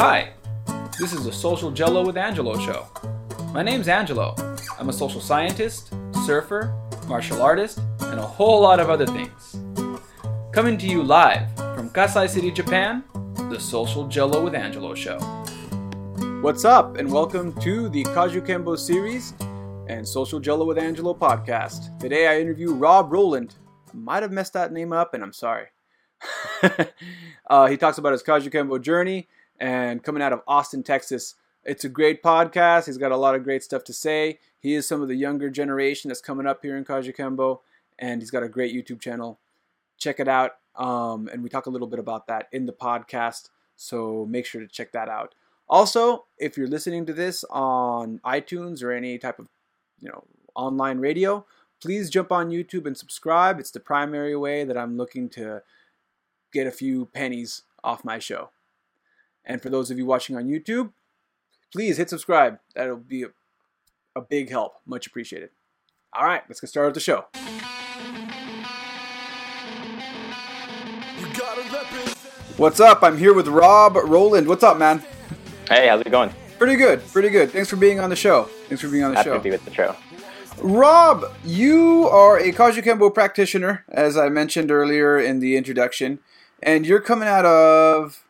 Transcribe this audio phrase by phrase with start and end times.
[0.00, 0.32] Hi,
[0.98, 2.86] this is the Social Jello with Angelo show.
[3.52, 4.34] My name's Angelo.
[4.78, 5.92] I'm a social scientist,
[6.24, 6.74] surfer,
[7.06, 9.58] martial artist, and a whole lot of other things.
[10.52, 13.04] Coming to you live from Kasai City, Japan,
[13.50, 15.18] the Social Jello with Angelo show.
[16.40, 19.34] What's up, and welcome to the Kajukenbo series
[19.86, 21.98] and Social Jello with Angelo podcast.
[21.98, 23.56] Today I interview Rob Roland.
[23.92, 25.66] I might have messed that name up, and I'm sorry.
[27.50, 29.28] uh, he talks about his Kajukenbo journey
[29.60, 31.34] and coming out of Austin, Texas.
[31.64, 32.86] It's a great podcast.
[32.86, 34.38] He's got a lot of great stuff to say.
[34.58, 37.60] He is some of the younger generation that's coming up here in Kajukenbo,
[37.98, 39.38] and he's got a great YouTube channel.
[39.98, 40.52] Check it out.
[40.76, 44.60] Um, and we talk a little bit about that in the podcast, so make sure
[44.60, 45.34] to check that out.
[45.68, 49.48] Also, if you're listening to this on iTunes or any type of
[50.00, 50.24] you know
[50.54, 51.44] online radio,
[51.82, 53.60] please jump on YouTube and subscribe.
[53.60, 55.62] It's the primary way that I'm looking to
[56.52, 58.50] get a few pennies off my show.
[59.50, 60.92] And for those of you watching on YouTube,
[61.72, 62.60] please hit subscribe.
[62.76, 63.30] That'll be a,
[64.14, 64.74] a big help.
[64.86, 65.50] Much appreciated.
[66.12, 67.24] All right, let's get started with the show.
[72.58, 73.02] What's up?
[73.02, 74.46] I'm here with Rob Roland.
[74.46, 75.02] What's up, man?
[75.68, 76.32] Hey, how's it going?
[76.56, 77.50] Pretty good, pretty good.
[77.50, 78.44] Thanks for being on the show.
[78.68, 79.34] Thanks for being on the Happy show.
[79.34, 79.96] to be with the show.
[80.58, 86.20] Rob, you are a Kajukenbo practitioner, as I mentioned earlier in the introduction,
[86.62, 88.24] and you're coming out of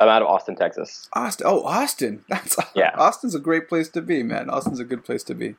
[0.00, 1.08] I'm out of Austin, Texas.
[1.12, 1.46] Austin.
[1.48, 2.24] Oh, Austin.
[2.28, 2.90] That's Yeah.
[2.96, 4.50] Austin's a great place to be, man.
[4.50, 5.56] Austin's a good place to be.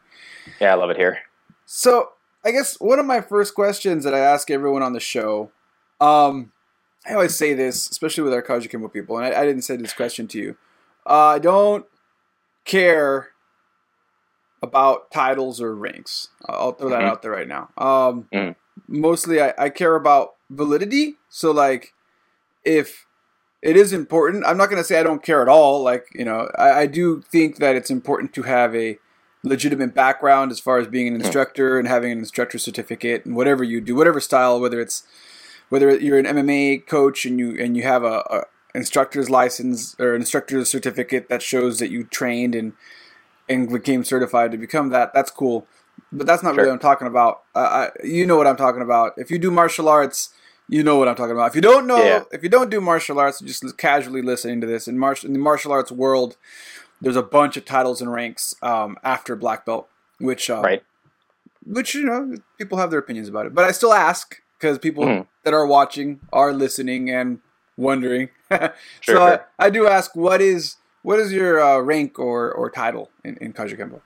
[0.60, 1.20] Yeah, I love it here.
[1.66, 2.12] So,
[2.44, 5.52] I guess one of my first questions that I ask everyone on the show,
[6.00, 6.52] um,
[7.08, 9.94] I always say this, especially with our Kajukenbo people, and I, I didn't say this
[9.94, 10.58] question to you.
[11.08, 11.86] Uh, I don't
[12.66, 13.30] care
[14.62, 16.30] about titles or ranks.
[16.48, 17.08] I'll throw that Mhm.
[17.10, 17.70] out there right now.
[17.78, 18.56] Um, Mhm.
[18.88, 21.16] Mostly, I, I care about validity.
[21.30, 21.94] So, like,
[22.64, 23.05] if
[23.66, 25.82] it is important, I'm not going to say I don't care at all.
[25.82, 29.00] Like, you know, I, I do think that it's important to have a
[29.42, 33.64] legitimate background as far as being an instructor and having an instructor certificate and whatever
[33.64, 35.02] you do, whatever style, whether it's
[35.70, 38.44] whether you're an MMA coach and you and you have a, a
[38.76, 42.74] instructor's license or an instructor's certificate that shows that you trained and
[43.50, 45.12] and became certified to become that.
[45.12, 45.66] That's cool,
[46.12, 47.42] but that's not really what I'm talking about.
[47.56, 49.14] Uh, I, you know what I'm talking about.
[49.18, 50.35] If you do martial arts,
[50.68, 51.50] you know what I'm talking about.
[51.50, 52.24] If you don't know, Yeah.
[52.32, 55.40] if you don't do martial arts, just casually listening to this in martial in the
[55.40, 56.38] martial arts world,
[57.02, 59.88] there's a bunch of titles and ranks um, after black belt,
[60.20, 60.84] which um, Right.
[61.66, 63.54] which you know people have their opinions about it.
[63.54, 65.28] But I still ask because people Mhm.
[65.44, 67.40] that are watching are listening and
[67.78, 68.30] wondering.
[68.52, 68.72] so
[69.02, 69.20] Sure,
[69.60, 69.66] I.
[69.68, 73.54] I do ask, what is what is your uh, rank or, or title in, in
[73.54, 74.02] Kajukenbo?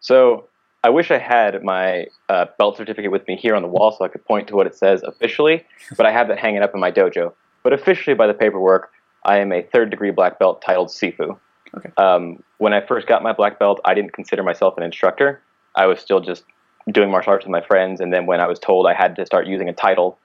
[0.00, 0.48] So
[0.86, 4.04] I wish I had my uh, belt certificate with me here on the wall so
[4.04, 5.66] I could point to what it says officially,
[5.96, 7.32] but I have that hanging up in my dojo.
[7.64, 8.92] But officially, by the paperwork,
[9.24, 11.36] I am a third degree black belt titled Sifu.
[11.76, 11.90] Okay.
[11.96, 15.42] Um, when I first got my black belt, I didn't consider myself an instructor.
[15.74, 16.44] I was still just
[16.92, 19.26] doing martial arts with my friends, and then when I was told I had to
[19.26, 20.20] start using a title,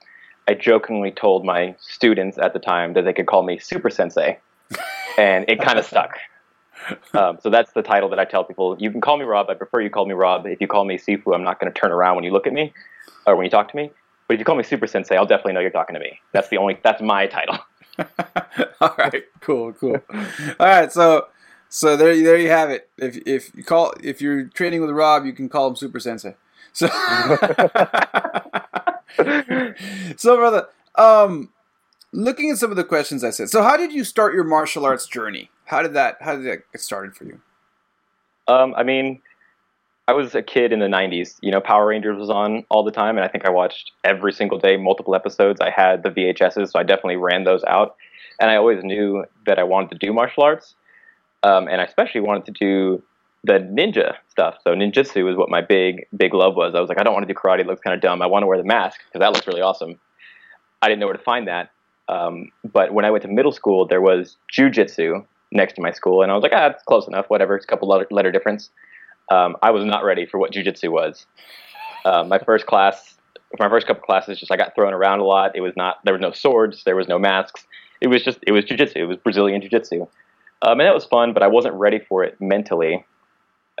[0.46, 4.38] I jokingly told my students at the time that they could call me Super Sensei,
[5.18, 6.18] and it kind of stuck.
[7.14, 8.76] Um, so that's the title that I tell people.
[8.78, 9.48] You can call me Rob.
[9.50, 10.46] I prefer you call me Rob.
[10.46, 12.52] If you call me Sifu, I'm not going to turn around when you look at
[12.52, 12.72] me
[13.26, 13.90] or when you talk to me.
[14.28, 16.18] But if you call me Super Sensei, I'll definitely know you're talking to me.
[16.32, 16.78] That's the only.
[16.82, 17.58] That's my title.
[18.80, 19.98] All right, cool, cool.
[20.10, 21.26] All right, so
[21.68, 22.88] so there there you have it.
[22.96, 26.34] If if you call if you're training with Rob, you can call him Super Sensei.
[26.72, 26.86] So
[30.16, 31.50] so brother, um,
[32.12, 33.50] looking at some of the questions I said.
[33.50, 35.50] So how did you start your martial arts journey?
[35.72, 37.40] How did that how did that get started for you?
[38.46, 39.22] Um, I mean,
[40.06, 41.36] I was a kid in the '90s.
[41.40, 44.34] You know, Power Rangers was on all the time, and I think I watched every
[44.34, 45.62] single day, multiple episodes.
[45.62, 47.96] I had the VHSs, so I definitely ran those out.
[48.38, 50.74] And I always knew that I wanted to do martial arts,
[51.42, 53.02] um, and I especially wanted to do
[53.42, 54.56] the ninja stuff.
[54.64, 56.74] So ninjutsu was what my big big love was.
[56.74, 58.20] I was like, I don't want to do karate; it looks kind of dumb.
[58.20, 59.98] I want to wear the mask because that looks really awesome.
[60.82, 61.70] I didn't know where to find that.
[62.10, 66.22] Um, but when I went to middle school, there was jujitsu next to my school,
[66.22, 67.26] and I was like, ah, it's close enough.
[67.28, 68.70] Whatever, it's a couple letter, letter difference.
[69.30, 71.26] Um, I was not ready for what jujitsu was.
[72.04, 73.14] Uh, my first class,
[73.58, 75.54] my first couple classes, just I got thrown around a lot.
[75.54, 77.66] It was not there was no swords, there was no masks.
[78.00, 78.96] It was just it was jujitsu.
[78.96, 80.02] It was Brazilian jiu-jitsu,
[80.62, 83.04] um, and it was fun, but I wasn't ready for it mentally.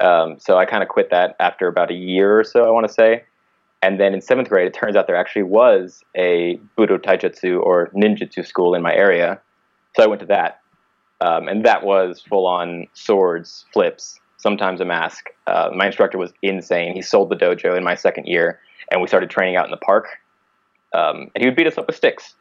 [0.00, 2.86] Um, so I kind of quit that after about a year or so, I want
[2.86, 3.24] to say.
[3.82, 7.88] And then in seventh grade, it turns out there actually was a Budo Taijutsu or
[7.88, 9.40] Ninjutsu school in my area.
[9.96, 10.61] So I went to that.
[11.22, 15.26] Um, and that was full on swords, flips, sometimes a mask.
[15.46, 16.94] Uh, my instructor was insane.
[16.94, 18.58] He sold the dojo in my second year,
[18.90, 20.08] and we started training out in the park.
[20.92, 22.34] Um, and he would beat us up with sticks.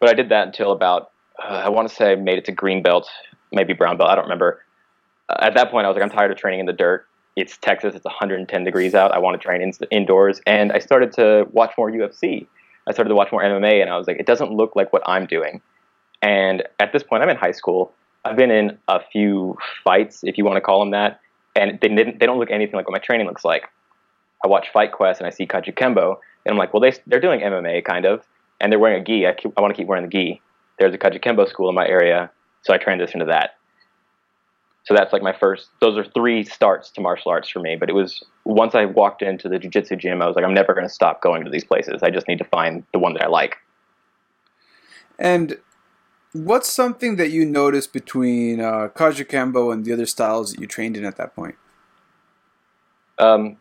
[0.00, 2.82] But I did that until about uh, I want to say made it to green
[2.82, 3.08] belt,
[3.52, 4.10] maybe brown belt.
[4.10, 4.60] I don't remember.
[5.28, 7.06] Uh, at that point, I was like, I'm tired of training in the dirt.
[7.36, 7.94] It's Texas.
[7.94, 9.12] It's 110 degrees out.
[9.12, 10.40] I want to train in, indoors.
[10.46, 12.46] And I started to watch more UFC.
[12.88, 15.02] I started to watch more MMA, and I was like, it doesn't look like what
[15.06, 15.60] I'm doing.
[16.22, 17.92] And at this point, I'm in high school.
[18.26, 21.20] I've been in a few fights, if you want to call them that,
[21.54, 22.18] and they didn't.
[22.18, 23.68] They don't look anything like what my training looks like.
[24.44, 27.40] I watch Fight Quest and I see Kajukenbo, and I'm like, well, they they're doing
[27.40, 28.24] MMA kind of,
[28.60, 29.26] and they're wearing a gi.
[29.26, 30.40] I, keep, I want to keep wearing the gi.
[30.78, 32.30] There's a Kajukenbo school in my area,
[32.62, 33.56] so I transitioned to that.
[34.84, 35.68] So that's like my first.
[35.80, 37.76] Those are three starts to martial arts for me.
[37.76, 40.74] But it was once I walked into the jiu-jitsu gym, I was like, I'm never
[40.74, 42.02] going to stop going to these places.
[42.02, 43.56] I just need to find the one that I like.
[45.18, 45.58] And
[46.44, 50.96] what's something that you noticed between uh, Kajukenbo and the other styles that you trained
[50.96, 51.54] in at that point?
[53.18, 53.56] Um,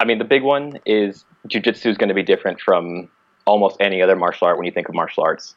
[0.00, 3.08] I mean, the big one is jiu-jitsu is going to be different from
[3.44, 5.56] almost any other martial art when you think of martial arts.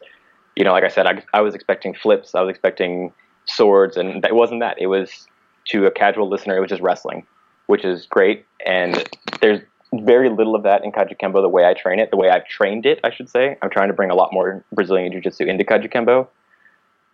[0.56, 2.34] You know, like I said, I, I was expecting flips.
[2.34, 3.14] I was expecting
[3.46, 4.78] swords, and it wasn't that.
[4.80, 5.28] It was
[5.70, 7.26] to a casual listener, it was just wrestling,
[7.68, 8.46] which is great.
[8.66, 9.08] And
[9.42, 9.62] there's
[9.94, 12.86] very little of that in Kajukenbo the way I train it, the way I've trained
[12.86, 13.58] it, I should say.
[13.62, 16.28] I'm trying to bring a lot more Brazilian Jiu Jitsu into Kajukenbo.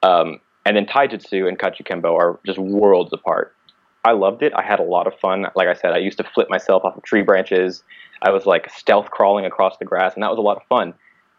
[0.04, 3.56] Um, and then Taijutsu and Kajukenbo are just worlds apart.
[4.04, 4.52] I loved it.
[4.56, 5.48] I had a lot of fun.
[5.56, 7.84] Like I said, I used to flip myself off of tree branches.
[8.22, 10.94] I was like stealth crawling across the grass, and that was a lot of fun.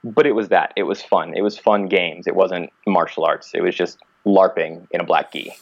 [0.04, 0.72] But it was that.
[0.76, 1.34] It was fun.
[1.34, 2.26] It was fun games.
[2.26, 3.52] It wasn't martial arts.
[3.54, 5.52] It was just LARPing in a black gi.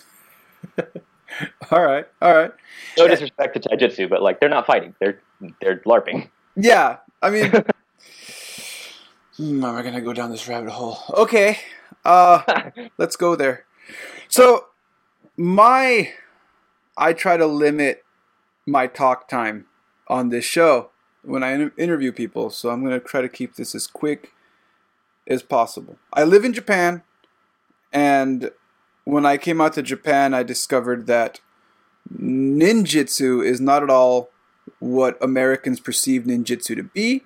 [1.71, 2.53] all right, all right.
[2.99, 5.21] No disrespect to taijutsu, but like they're not fighting; they're
[5.61, 6.31] they're LARPing.
[6.57, 7.51] Yeah, I mean,
[9.37, 10.99] hmm, am I gonna go down this rabbit hole?
[11.15, 11.59] Okay,
[12.05, 13.65] uh, let's go there.
[14.29, 14.67] So,
[15.37, 16.13] my,
[16.97, 18.05] I try to limit
[18.67, 19.67] my talk time
[20.09, 20.91] on this show
[21.23, 24.33] when I interview people, so I'm gonna try to keep this as quick
[25.27, 25.97] as possible.
[26.13, 27.03] I live in Japan.
[27.93, 28.51] And
[29.11, 31.41] when I came out to Japan, I discovered that
[32.13, 34.31] ninjutsu is not at all
[34.79, 37.25] what Americans perceive ninjutsu to be.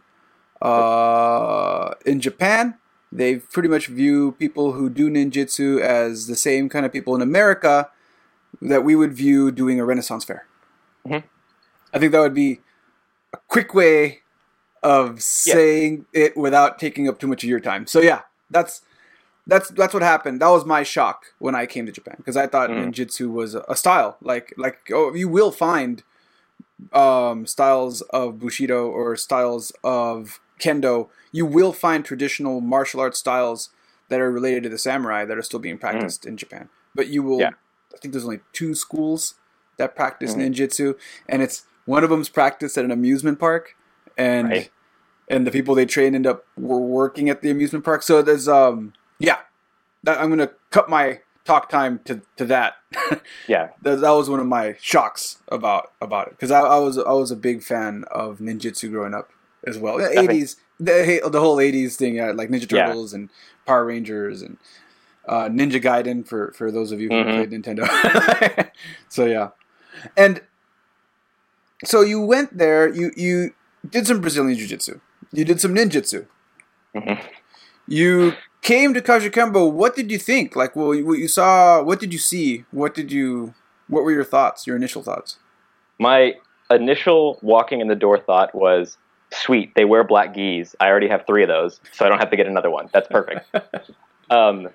[0.60, 2.78] Uh, in Japan,
[3.12, 7.22] they pretty much view people who do ninjutsu as the same kind of people in
[7.22, 7.90] America
[8.60, 10.46] that we would view doing a Renaissance fair.
[11.06, 11.26] Mm-hmm.
[11.92, 12.60] I think that would be
[13.32, 14.22] a quick way
[14.82, 16.24] of saying yeah.
[16.24, 17.86] it without taking up too much of your time.
[17.86, 18.82] So yeah, that's
[19.46, 20.40] that's that's what happened.
[20.40, 22.86] That was my shock when I came to Japan because I thought mm.
[22.86, 24.16] ninjutsu was a, style.
[24.20, 26.02] Like like oh, you will find
[26.92, 31.08] um, styles of bushido or styles of kendo.
[31.32, 33.70] You will find traditional martial arts styles
[34.08, 36.28] that are related to the samurai that are still being practiced mm.
[36.28, 36.68] in Japan.
[36.94, 37.40] But you will.
[37.40, 37.50] Yeah.
[37.94, 39.34] I think there's only two schools
[39.76, 40.48] that practice mm.
[40.48, 40.96] ninjutsu,
[41.28, 43.76] and it's one of them's practiced at an amusement park,
[44.16, 44.70] and right.
[45.28, 48.02] and the people they train end up were working at the amusement park.
[48.02, 49.38] So there's um yeah,
[50.06, 52.74] I'm gonna cut my talk time to, to that.
[53.48, 56.98] yeah, that, that was one of my shocks about about it because I, I was
[56.98, 59.30] I was a big fan of ninjutsu growing up
[59.66, 59.98] as well.
[59.98, 63.20] The Eighties, the the whole eighties thing, yeah, like Ninja Turtles yeah.
[63.20, 63.30] and
[63.66, 64.58] Power Rangers and
[65.26, 67.30] uh, Ninja Gaiden for for those of you who mm-hmm.
[67.30, 68.70] played Nintendo.
[69.08, 69.50] so yeah,
[70.16, 70.42] and
[71.84, 72.92] so you went there.
[72.92, 73.54] You you
[73.88, 75.00] did some Brazilian jiu jitsu.
[75.32, 76.26] You did some ninjutsu.
[76.94, 77.26] Mm-hmm.
[77.86, 78.34] You
[78.64, 80.56] came to Kajukenbo, what did you think?
[80.56, 82.64] Like, well, what you saw, what did you see?
[82.72, 83.54] What did you,
[83.86, 85.38] what were your thoughts, your initial thoughts?
[86.00, 86.34] My
[86.70, 88.96] initial walking in the door thought was,
[89.32, 90.74] sweet, they wear black gis.
[90.80, 92.88] I already have three of those, so I don't have to get another one.
[92.92, 93.46] That's perfect.
[94.30, 94.70] um,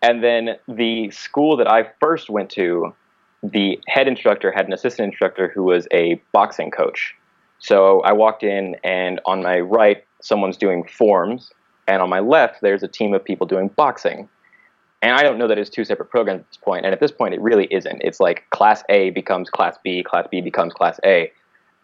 [0.00, 2.94] and then the school that I first went to,
[3.42, 7.14] the head instructor had an assistant instructor who was a boxing coach.
[7.58, 11.52] So I walked in, and on my right, someone's doing forms,
[11.88, 14.28] and on my left there's a team of people doing boxing.
[15.02, 16.84] And i don't know that it's two separate programs at this point.
[16.84, 18.00] And at this point it really isn't.
[18.04, 21.32] It's like class a becomes class b class b becomes class a.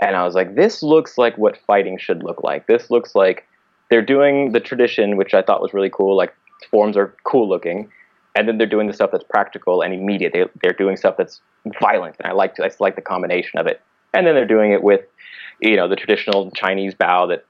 [0.00, 2.66] And i was like this looks like what fighting should look like.
[2.66, 3.46] This looks like
[3.90, 6.34] they're doing the tradition which i thought was really cool like
[6.70, 7.90] forms are cool looking.
[8.36, 10.32] And then they're doing the stuff that's practical and immediate.
[10.32, 11.40] They, they're doing stuff that's
[11.80, 12.16] violent.
[12.18, 13.80] And i like to, i like the combination of it.
[14.12, 15.02] And then they're doing it with
[15.60, 17.44] you know the traditional chinese bow that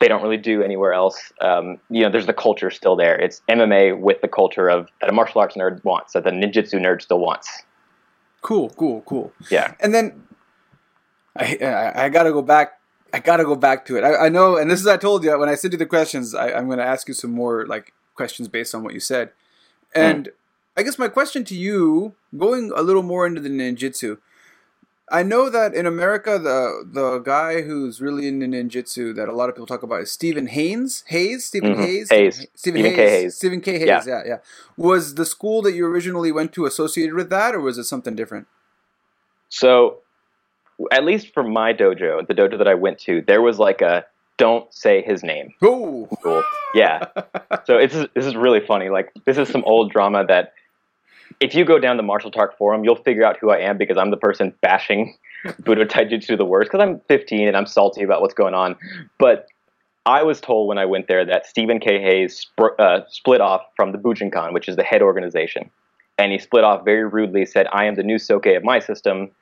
[0.00, 1.32] they don't really do anywhere else.
[1.40, 3.18] Um, you know, there's the culture still there.
[3.18, 6.74] It's MMA with the culture of that a martial arts nerd wants, that the ninjutsu
[6.74, 7.62] nerd still wants.
[8.42, 9.32] Cool, cool, cool.
[9.50, 9.74] Yeah.
[9.80, 10.26] And then
[11.36, 12.80] I I, I gotta go back.
[13.12, 14.04] I gotta go back to it.
[14.04, 16.34] I, I know, and this is I told you when I sent you the questions.
[16.34, 19.30] I, am going to ask you some more like questions based on what you said.
[19.94, 20.32] And mm.
[20.76, 24.18] I guess my question to you, going a little more into the ninjutsu,
[25.08, 29.48] I know that in America, the the guy who's really into ninjutsu that a lot
[29.48, 31.04] of people talk about is Stephen Haynes.
[31.06, 31.84] Hayes, Stephen Mhm.
[31.84, 32.46] Hayes, Hayes.
[32.54, 32.96] Stephen Hayes.
[32.96, 33.36] Hayes.
[33.36, 33.78] Stephen K.
[33.78, 33.86] Hayes.
[33.86, 34.02] Yeah.
[34.06, 34.22] Yeah.
[34.26, 34.36] yeah,
[34.76, 38.16] Was the school that you originally went to associated with that, or was it something
[38.16, 38.48] different?
[39.48, 39.98] So,
[40.90, 44.04] at least for my dojo, the dojo that I went to, there was like a
[44.38, 46.42] don't say his name Oh, rule.
[46.74, 47.06] Yeah.
[47.64, 48.90] So it's this is really funny.
[48.90, 50.52] Like this is some old drama that
[51.40, 53.96] if you go down the Martial Talk forum, you'll figure out who I am because
[53.96, 55.16] I'm the person bashing
[55.46, 58.76] Budo Taijutsu the worst because I'm 15 and I'm salty about what's going on.
[59.18, 59.46] But
[60.06, 62.00] I was told when I went there that Stephen K.
[62.00, 65.68] Hayes sp- uh, split off from the Bujinkan, which is the head organization,
[66.16, 67.44] and he split off very rudely.
[67.44, 69.32] Said, "I am the new Soke of my system,"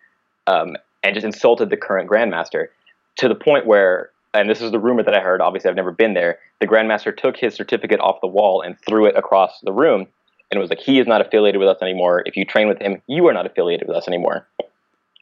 [0.46, 2.68] um, and just insulted the current Grandmaster
[3.16, 5.42] to the point where, and this is the rumor that I heard.
[5.42, 6.38] Obviously, I've never been there.
[6.60, 10.06] The Grandmaster took his certificate off the wall and threw it across the room,
[10.50, 12.22] and it was like, "He is not affiliated with us anymore.
[12.26, 14.46] If you train with him, you are not affiliated with us anymore."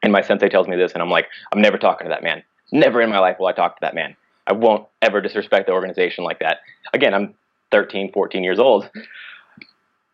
[0.02, 2.42] And my sensei tells me this, and I'm like, "I'm never talking to that man.
[2.72, 4.16] Never in my life will I talk to that man.
[4.46, 6.58] I won't ever disrespect the organization like that."
[6.92, 7.34] Again, I'm
[7.70, 8.90] 13, 14 years old.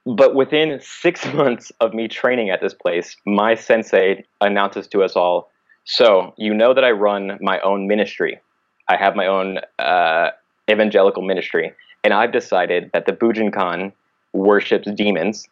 [0.07, 5.15] But within six months of me training at this place, my sensei announces to us
[5.15, 5.51] all
[5.85, 8.41] So, you know that I run my own ministry.
[8.89, 10.31] I have my own uh,
[10.71, 11.73] evangelical ministry.
[12.05, 13.93] And I've decided that the Bujinkan
[14.33, 15.49] worships demons.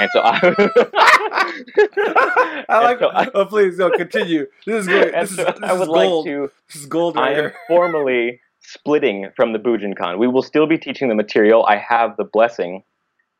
[0.00, 0.40] And so I.
[2.68, 2.98] I like.
[3.00, 4.46] so I- oh, please, no, continue.
[4.66, 5.12] This is great.
[5.12, 6.26] This is, this I would gold.
[6.26, 7.54] like to This is gold I right am here.
[7.68, 10.18] formally splitting from the Bujinkan.
[10.18, 11.64] We will still be teaching the material.
[11.66, 12.82] I have the blessing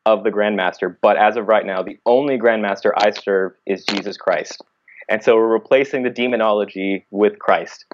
[0.05, 4.17] of the Grandmaster, but as of right now, the only Grandmaster I serve is Jesus
[4.17, 4.61] Christ.
[5.07, 7.85] And so we're replacing the demonology with Christ.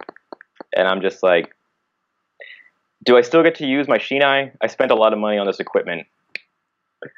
[0.75, 1.53] And I'm just like,
[3.03, 4.51] do I still get to use my Shinai?
[4.61, 6.07] I spent a lot of money on this equipment.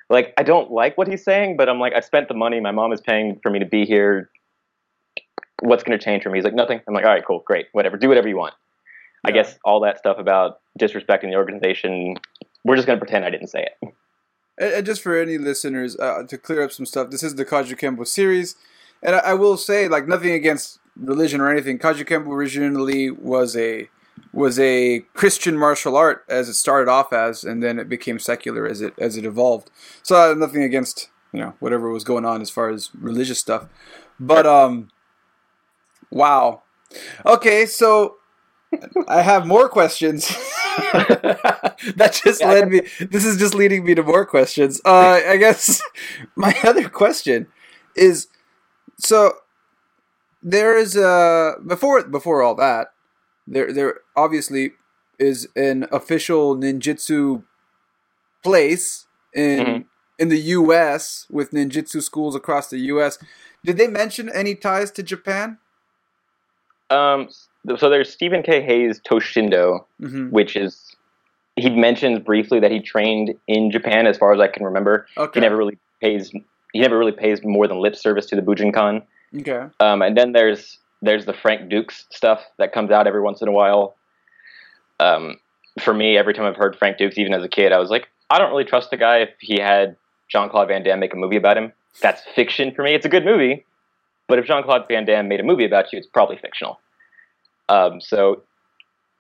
[0.10, 2.60] Like, I don't like what he's saying, but I'm like, I spent the money.
[2.60, 4.30] My mom is paying for me to be here.
[5.62, 6.38] What's going to change for me?
[6.38, 6.82] He's like, nothing.
[6.88, 7.98] I'm like, all right, cool, great, whatever.
[7.98, 8.54] Do whatever you want.
[9.26, 12.16] I guess all that stuff about disrespecting the organization,
[12.64, 13.94] we're just going to pretend I didn't say it.
[14.58, 17.46] And, and just for any listeners, uh, to clear up some stuff, this is the
[17.46, 18.56] Kaju Kempo series,
[19.04, 21.80] and I, I will say, like, nothing against religion or anything.
[21.80, 23.90] Kaju Kempo originally was a
[24.34, 28.68] was a Christian martial art as it started off as, and then it became secular
[28.68, 29.70] as it as it evolved.
[30.04, 33.40] So I have nothing against you know whatever was going on as far as religious
[33.40, 33.68] stuff,
[34.20, 34.90] but um,
[36.12, 36.64] wow,
[37.26, 38.18] okay, so
[39.08, 40.28] I have more questions.
[40.78, 42.82] that just Yeah, led me.
[43.00, 44.80] This is just leading me to more questions.
[44.86, 45.82] Uh, I guess
[46.36, 47.48] my other question
[47.96, 48.28] is
[49.00, 49.34] so
[50.44, 52.94] there is a before before all that
[53.48, 54.72] there there obviously
[55.20, 57.44] is an official ninjutsu
[58.44, 59.86] place in Mhm.
[60.20, 61.26] in the U.S.
[61.30, 63.18] with ninjutsu schools across the U.S.
[63.64, 65.58] Did they mention any ties to Japan?
[66.90, 67.28] Um,
[67.78, 68.62] so there's Stephen K.
[68.62, 70.96] Hayes Toshindo, hmm which is
[71.56, 75.08] he mentions briefly that he trained in Japan, as far as I can remember.
[75.18, 75.40] Okay.
[75.40, 76.32] He never really pays
[76.74, 79.04] he never really pays more than lip service to the Bujinkan.
[79.40, 79.66] Okay.
[79.80, 83.48] Um, and then there's there's the Frank Dux stuff that comes out every once in
[83.48, 83.96] a while.
[85.00, 85.38] Um,
[85.82, 88.08] for me, every time I've heard Frank Dux, even as a kid, I was like,
[88.30, 89.96] I don't really trust the guy if he had
[90.28, 91.72] Jean Claude Van Damme make a movie about him.
[92.02, 92.94] That's fiction for me.
[92.94, 93.66] It's a good movie,
[94.28, 96.80] but if Jean Claude Van Damme made a movie about you, it's probably fictional.
[97.70, 98.44] Um, so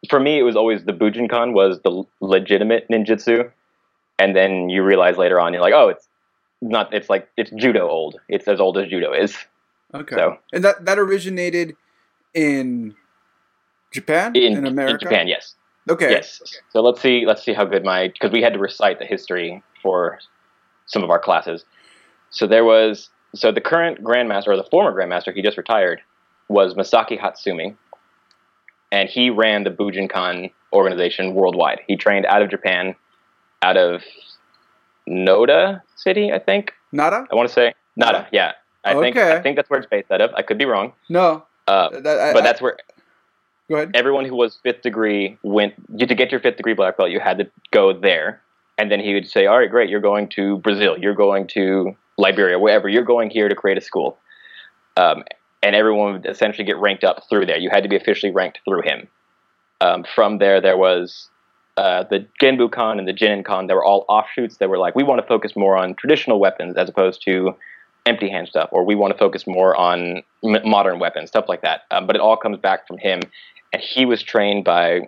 [0.09, 3.51] for me, it was always the Bujinkan was the legitimate ninjutsu,
[4.19, 6.07] and then you realize later on, you're like, oh, it's
[6.61, 6.93] not.
[6.93, 8.19] It's like it's judo old.
[8.29, 9.37] It's as old as judo is.
[9.93, 10.15] Okay.
[10.15, 11.75] So- and that that originated
[12.33, 12.95] in
[13.91, 14.93] Japan in, America.
[14.93, 15.27] in Japan.
[15.27, 15.55] Yes,
[15.89, 16.11] Okay.
[16.11, 16.41] yes.
[16.69, 19.63] So let's see, let's see how good my because we had to recite the history
[19.81, 20.19] for
[20.85, 21.65] some of our classes.
[22.29, 26.01] So there was so the current grandmaster or the former grandmaster, he just retired,
[26.49, 27.75] was Masaaki Hatsumi,
[28.91, 31.79] and he ran the Bujinkan organization worldwide.
[31.87, 32.95] He trained out of Japan,
[33.61, 34.01] out of
[35.07, 36.73] Noda City, I think.
[36.91, 37.25] Nada?
[37.31, 38.27] I want to say Nada.
[38.31, 38.53] Yeah,
[38.83, 40.33] I think I think that's where it's based out of.
[40.35, 41.43] I could be wrong, No.
[41.67, 42.77] uh, That, I, but that's where
[43.69, 43.91] go ahead.
[43.93, 47.19] everyone who was fifth degree went you, to get your fifth degree black belt you
[47.19, 48.41] had to go there
[48.77, 51.95] and then he would say all right great you're going to brazil you're going to
[52.17, 54.17] liberia wherever you're going here to create a school
[54.95, 55.23] um,
[55.61, 58.59] and everyone would essentially get ranked up through there you had to be officially ranked
[58.63, 59.07] through him
[59.81, 61.29] um, from there there was
[61.75, 65.19] uh, the genbukan and the jinenkan they were all offshoots that were like we want
[65.21, 67.53] to focus more on traditional weapons as opposed to
[68.07, 71.61] empty hand stuff or we want to focus more on m- modern weapons stuff like
[71.61, 73.19] that um, but it all comes back from him
[73.73, 75.01] and he was trained by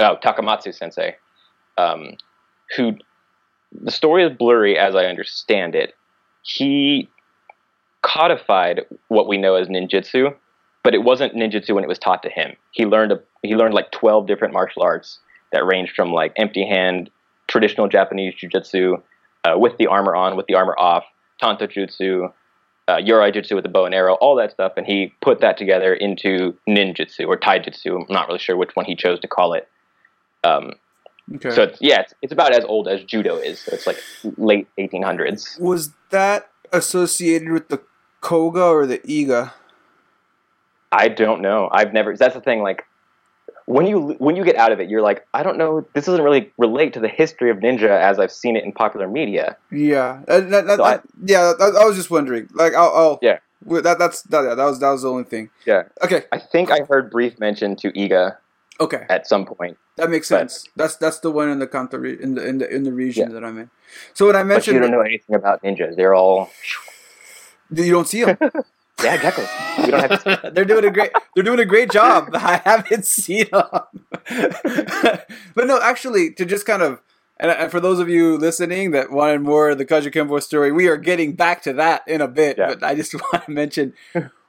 [0.00, 1.16] oh Takamatsu Sensei,
[1.78, 2.16] um,
[2.76, 2.96] who
[3.72, 5.94] the story is blurry as I understand it.
[6.42, 7.08] He
[8.02, 10.34] codified what we know as ninjutsu,
[10.84, 12.54] but it wasn't ninjutsu when it was taught to him.
[12.70, 15.18] He learned a, he learned like 12 different martial arts
[15.52, 17.10] that ranged from like empty hand,
[17.48, 19.02] traditional Japanese jujitsu,
[19.44, 21.04] uh, with the armor on, with the armor off,
[21.40, 22.32] tanto jutsu,
[22.88, 25.58] uh, Yorai Jutsu with the bow and arrow, all that stuff, and he put that
[25.58, 28.06] together into ninjutsu or taijutsu.
[28.08, 29.68] I'm not really sure which one he chose to call it.
[30.44, 30.72] Um,
[31.34, 31.50] Okay.
[31.50, 33.60] So it's, yeah, it's, it's about as old as judo is.
[33.60, 33.98] So it's like
[34.36, 35.58] late 1800s.
[35.60, 37.80] was that associated with the
[38.20, 39.52] Koga or the Iga?
[40.92, 41.68] I don't know.
[41.72, 42.16] I've never.
[42.16, 42.62] That's the thing.
[42.62, 42.84] Like
[43.66, 45.86] when you when you get out of it, you're like, I don't know.
[45.92, 49.06] This doesn't really relate to the history of ninja as I've seen it in popular
[49.08, 49.56] media.
[49.70, 51.52] Yeah, that- that- So I- yeah.
[51.60, 52.48] I, was just wondering.
[52.54, 53.38] Like, I'll, I'll Yeah.
[53.68, 55.50] That that's that, yeah, that was that was the only thing.
[55.66, 55.84] Yeah.
[56.02, 56.22] Okay.
[56.30, 58.36] I think I heard brief mention to Iga
[58.78, 59.04] Okay.
[59.08, 60.68] at some point, That makes But- sense.
[60.76, 61.68] That's that's the one in the
[61.98, 63.70] re- in the in the in the region that I'm in.
[64.14, 65.96] So when I mentioned, but you don't know anything about ninjas.
[65.96, 66.50] They're all
[67.72, 68.38] you don't see them.
[69.02, 69.44] yeah, exactly.
[69.78, 70.50] We don't have to.
[70.54, 72.30] they're doing a great they're doing a great job.
[72.34, 73.68] I haven't seen them.
[75.54, 77.00] but no, actually, to just kind of
[77.38, 80.88] and, and for those of you listening that wanted more of the Kaji story, we
[80.88, 82.56] are getting back to that in a bit.
[82.58, 82.68] Yeah.
[82.68, 83.92] But I just want to mention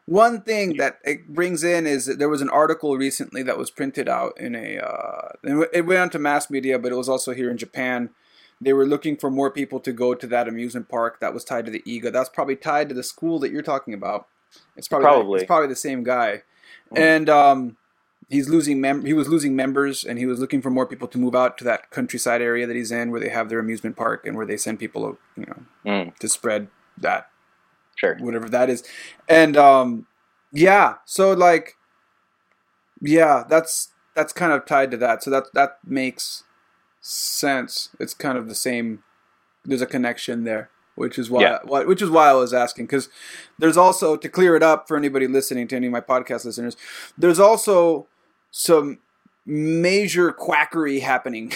[0.06, 3.70] one thing that it brings in is that there was an article recently that was
[3.70, 7.34] printed out in a uh, it went on to mass media, but it was also
[7.34, 8.12] here in Japan.
[8.60, 11.66] They were looking for more people to go to that amusement park that was tied
[11.66, 12.12] to the IGA.
[12.12, 14.28] That's probably tied to the school that you're talking about.
[14.76, 15.40] It's probably Probably.
[15.42, 16.44] it's probably the same guy,
[16.94, 17.00] Mm.
[17.00, 17.78] and um,
[18.30, 21.18] he's losing mem- he was losing members, and he was looking for more people to
[21.18, 24.26] move out to that countryside area that he's in, where they have their amusement park
[24.26, 27.30] and where they send people, you know, Mm, to spread that
[27.96, 28.16] sure.
[28.20, 28.84] whatever that is.
[29.28, 30.08] And um
[30.54, 31.76] yeah, so like
[33.02, 35.24] yeah, that's that's kind of tied to that.
[35.24, 36.44] So that that makes
[37.02, 37.90] sense.
[38.00, 39.04] It's kind of the same
[39.66, 41.60] there's a connection there, which is why, Yeah.
[41.64, 43.10] why which is why I was asking cuz
[43.60, 46.76] there's also to clear it up for anybody listening to any of my podcast listeners,
[47.18, 48.08] there's also
[48.52, 49.00] some
[49.46, 51.52] major quackery happening.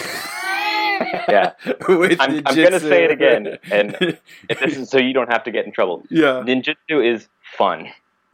[1.27, 1.53] Yeah.
[1.87, 3.95] I'm, I'm gonna say it again, and
[4.49, 6.03] if this is so you don't have to get in trouble.
[6.09, 6.43] yeah.
[6.45, 7.87] Ninjutsu is fun.
[7.87, 7.93] If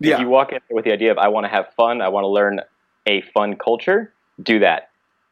[0.10, 0.19] Yeah.
[0.19, 2.27] you walk in with the idea of I want to have fun, I want to
[2.27, 2.62] learn
[3.08, 4.89] a fun culture, do that.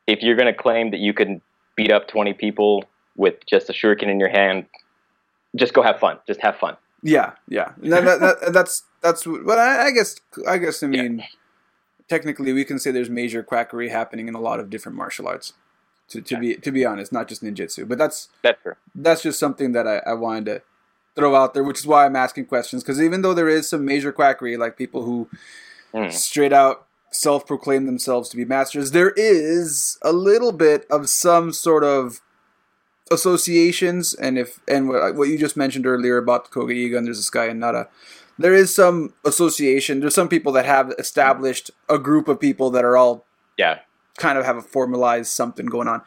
[0.07, 1.41] If you're going to claim that you can
[1.75, 2.83] beat up 20 people
[3.17, 4.65] with just a shuriken in your hand,
[5.55, 6.19] just go have fun.
[6.27, 6.77] Just have fun.
[7.03, 7.73] Yeah, yeah.
[7.77, 9.25] That, that, that, that's that's.
[9.27, 10.15] what- But I, I guess
[10.47, 11.01] I guess I Yeah.
[11.03, 11.23] mean,
[12.07, 15.53] technically, we can say there's major quackery happening in a lot of different martial arts.
[16.09, 18.73] To, to be to be honest, not just ninjutsu, but that's That's true.
[18.93, 20.61] that's just something that I, I wanted to
[21.15, 22.83] throw out there, which is why I'm asking questions.
[22.83, 25.29] Because even though there is some major quackery, like people who
[25.93, 26.11] Mm.
[26.11, 31.83] straight out self-proclaim themselves to be masters, there is a little bit of some sort
[31.85, 32.19] of
[33.11, 37.17] associations, and if and what, what you just mentioned earlier about the Kogaiga and there's
[37.17, 37.87] this guy in Nara,
[38.37, 39.99] there is some association.
[39.99, 43.25] There's some people that have established a group of people that are all
[43.57, 43.79] Yeah.
[44.17, 46.01] kind of have a formalized something going on,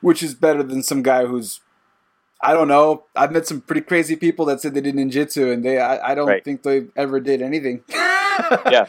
[0.00, 1.60] which is better than some guy who's
[2.42, 3.04] I don't know.
[3.16, 6.14] I've met some pretty crazy people that said they did ninjutsu, and they I, I
[6.14, 6.44] don't Right.
[6.44, 7.82] think they ever did anything.
[8.70, 8.86] Yeah.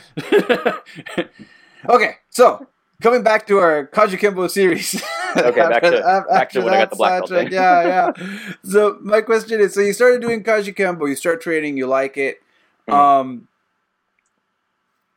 [1.90, 2.68] okay, so
[3.02, 5.02] coming back to our Kaji Kembo series.
[5.46, 7.52] Okay, back to- Af- back to when I got the black belt then.
[7.52, 8.54] Yeah, yeah.
[8.64, 12.18] so my question is: so you started doing Kaji Kembo, you start training, you like
[12.18, 12.42] it.
[12.90, 12.94] Mhm.
[12.94, 13.48] Um,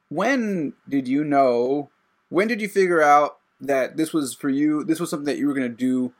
[0.09, 1.91] when did you know?
[2.29, 4.85] When did you figure out that this was for you?
[4.85, 6.13] This was something that you were going to do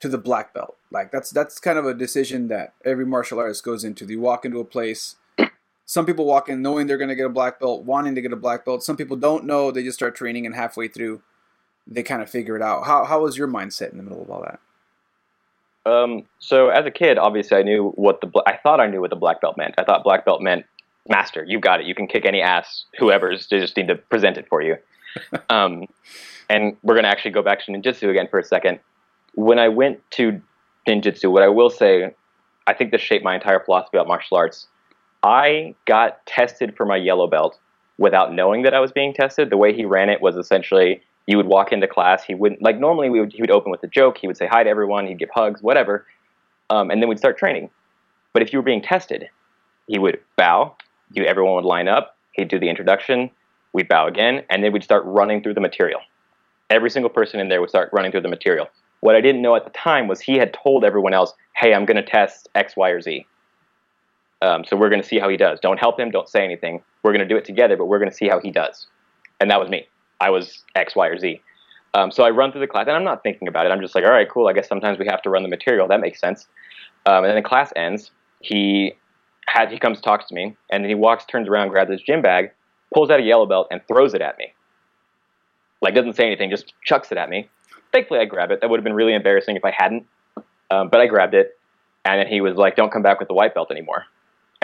[0.00, 0.76] to the black belt.
[0.90, 4.04] Like that's that's kind of a decision that every martial artist goes into.
[4.06, 5.16] You walk into a place.
[5.86, 8.32] Some people walk in knowing they're going to get a black belt, wanting to get
[8.32, 8.82] a black belt.
[8.82, 11.20] Some people don't know; they just start training, and halfway through,
[11.86, 12.86] they kind of figure it out.
[12.86, 14.60] How how was your mindset in the middle of all that?
[15.86, 19.10] Um, so as a kid, obviously, I knew what the I thought I knew what
[19.10, 19.74] the black belt meant.
[19.78, 20.64] I thought black belt meant
[21.08, 21.44] master.
[21.46, 21.86] You got it.
[21.86, 22.84] You can kick any ass.
[22.98, 24.76] Whoever's they just need to present it for you.
[25.50, 25.86] um,
[26.48, 28.80] and we're gonna actually go back to ninjutsu again for a second.
[29.34, 30.40] When I went to
[30.88, 32.14] ninjutsu, what I will say,
[32.66, 34.68] I think this shaped my entire philosophy about martial arts.
[35.22, 37.58] I got tested for my yellow belt
[37.98, 39.50] without knowing that I was being tested.
[39.50, 42.24] The way he ran it was essentially you would walk into class.
[42.24, 44.18] He wouldn't like normally we would he would open with a joke.
[44.18, 45.06] He would say hi to everyone.
[45.06, 46.06] He'd give hugs, whatever,
[46.70, 47.70] um, and then we'd start training.
[48.32, 49.28] But if you were being tested,
[49.86, 50.76] he would bow.
[51.12, 52.16] You everyone would line up.
[52.32, 53.30] He'd do the introduction.
[53.72, 56.00] We'd bow again, and then we'd start running through the material.
[56.70, 58.68] Every single person in there would start running through the material.
[59.00, 61.84] What I didn't know at the time was he had told everyone else, "Hey, I'm
[61.84, 63.26] going to test X, Y, or Z."
[64.42, 65.58] Um, so we're going to see how he does.
[65.60, 66.10] Don't help him.
[66.10, 66.82] Don't say anything.
[67.02, 68.86] We're going to do it together, but we're going to see how he does.
[69.40, 69.86] And that was me.
[70.24, 71.42] I was X, Y, or Z.
[71.92, 73.72] Um, so I run through the class, and I'm not thinking about it.
[73.72, 74.48] I'm just like, all right, cool.
[74.48, 75.86] I guess sometimes we have to run the material.
[75.86, 76.48] That makes sense.
[77.04, 78.10] Um, and then the class ends.
[78.40, 78.94] He
[79.46, 82.22] had he comes talks to me, and then he walks, turns around, grabs his gym
[82.22, 82.52] bag,
[82.94, 84.46] pulls out a yellow belt, and throws it at me.
[85.82, 87.50] Like doesn't say anything, just chucks it at me.
[87.92, 88.62] Thankfully, I grab it.
[88.62, 90.06] That would have been really embarrassing if I hadn't,
[90.70, 91.58] um, but I grabbed it,
[92.06, 94.06] and then he was like, "Don't come back with the white belt anymore."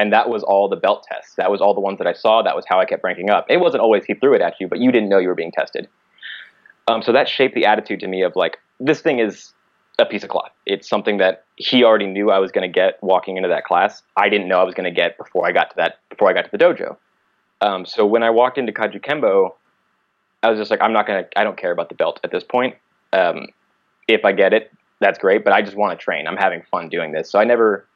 [0.01, 1.35] And that was all the belt tests.
[1.37, 2.43] That was all the ones that I saw.
[2.43, 3.45] That was how I kept ranking up.
[3.51, 5.53] It wasn't always he threw it at you, but you didn't know you were being
[5.53, 5.89] tested.
[6.89, 9.53] Um, so that shaped the attitude to me of like, this thing is
[9.99, 10.53] a piece of cloth.
[10.65, 14.03] It's something that he already knew I was going to get walking into that class.
[14.17, 16.33] I didn't know I was going to get before I got to that before I
[16.33, 16.97] got to the dojo.
[17.61, 19.53] Um, so when I walked into Kaju Kajukenbo,
[20.43, 21.39] I was just like, I'm not going to.
[21.39, 22.75] I don't care about the belt at this point.
[23.13, 23.49] Um,
[24.09, 25.45] if I get it, that's great.
[25.45, 26.27] But I just want to train.
[26.27, 27.31] I'm having fun doing this.
[27.31, 27.87] So I never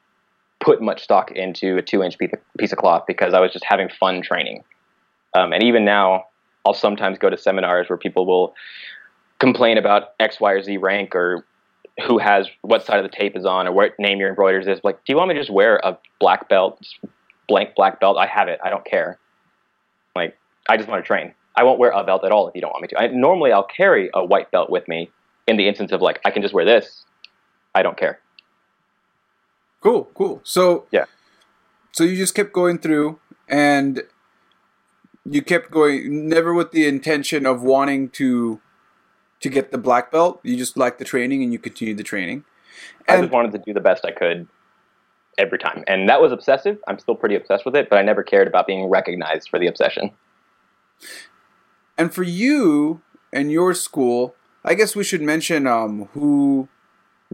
[0.65, 2.17] put much stock into a two inch
[2.57, 4.63] piece of cloth because I was just having fun training.
[5.35, 6.25] Um, and even now,
[6.65, 8.55] I'll sometimes go to seminars where people will
[9.39, 11.45] complain about X, Y, or Z rank or
[12.07, 14.79] who has what side of the tape is on or what name your embroiders is.
[14.83, 16.81] Like, do you want me to just wear a black belt,
[17.47, 18.17] blank black belt?
[18.17, 18.59] I have it.
[18.63, 19.19] I don't care.
[20.15, 20.35] Like,
[20.67, 21.33] I just want to train.
[21.55, 22.99] I won't wear a belt at all if you don't want me to.
[22.99, 25.11] I, normally, I'll carry a white belt with me
[25.47, 27.05] in the instance of like, I can just wear this.
[27.75, 28.19] I don't care.
[29.85, 30.41] Cool, cool.
[30.43, 31.05] So yeah,
[31.91, 34.01] so you just kept going through, and
[35.29, 38.59] you kept going, never with the intention of wanting to
[39.41, 40.39] to get the black belt.
[40.41, 42.45] You just liked the training, and you continued the training.
[43.07, 44.47] And I just wanted to do the best I could
[45.37, 46.79] every time, and that was obsessive.
[46.87, 49.67] I'm still pretty obsessed with it, but I never cared about being recognized for the
[49.67, 50.09] obsession.
[51.95, 56.69] And for you and your school, I guess we should mention um, who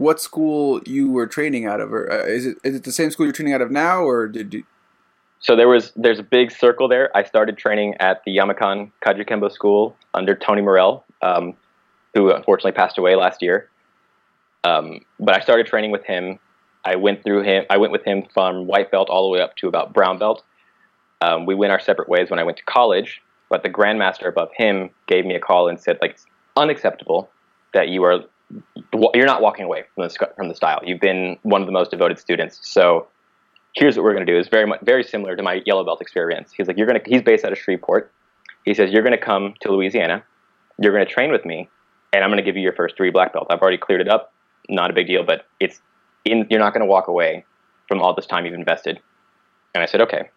[0.02, 3.10] what school you were training out of, or uh, is it is it the same
[3.10, 4.64] school you're training out of now, or did you?
[5.40, 7.16] So there was there's a big circle there.
[7.16, 11.54] I started training at the Yamakan Kajukenbo School under Tony Morel, um,
[12.14, 13.68] who unfortunately passed away last year.
[14.64, 16.38] Um, but I started training with him.
[16.84, 17.64] I went through him.
[17.70, 20.44] I went with him from white belt all the way up to about brown belt.
[21.20, 23.20] Um, we went our separate ways when I went to college.
[23.48, 27.28] But the grandmaster above him gave me a call and said, like, it's unacceptable
[27.74, 28.24] that you are
[29.14, 30.80] you're not walking away from the from the style.
[30.84, 32.58] You've been one of the most devoted students.
[32.62, 33.06] So
[33.74, 34.38] here's what we're going to do.
[34.38, 36.52] It's very much very similar to my yellow belt experience.
[36.52, 37.10] He's like, you're going to.
[37.10, 38.12] He's based out of Shreveport.
[38.64, 40.22] He says you're going to come to Louisiana.
[40.78, 41.68] You're going to train with me,
[42.12, 43.48] and I'm going to give you your first three black belts.
[43.50, 44.32] I've already cleared it up.
[44.68, 45.80] Not a big deal, but it's
[46.24, 46.46] in.
[46.50, 47.44] You're not going to walk away
[47.88, 49.00] from all this time you've invested.
[49.74, 50.30] And I said, okay.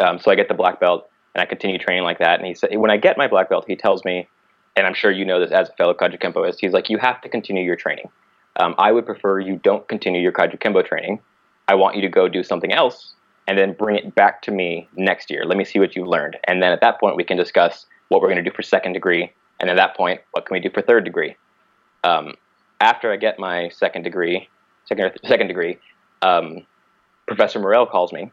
[0.00, 2.38] Um, so I get the black belt, and I continue training like that.
[2.38, 4.28] And he said, when I get my black belt, he tells me
[4.76, 7.28] and I'm sure you know this as a fellow Kajukenboist, he's like, you have to
[7.28, 8.08] continue your training.
[8.56, 11.20] Um, I would prefer you don't continue your Kajukenbo training.
[11.68, 13.14] I want you to go do something else
[13.46, 15.44] and then bring it back to me next year.
[15.44, 16.38] Let me see what you've learned.
[16.44, 18.92] And then at that point, we can discuss what we're going to do for second
[18.92, 19.32] degree.
[19.60, 21.36] And at that point, what can we do for third degree?
[22.02, 22.34] Um,
[22.80, 24.48] after I get my second degree,
[24.86, 25.78] second, second degree,
[26.22, 26.66] um,
[27.26, 28.30] Professor Morel calls me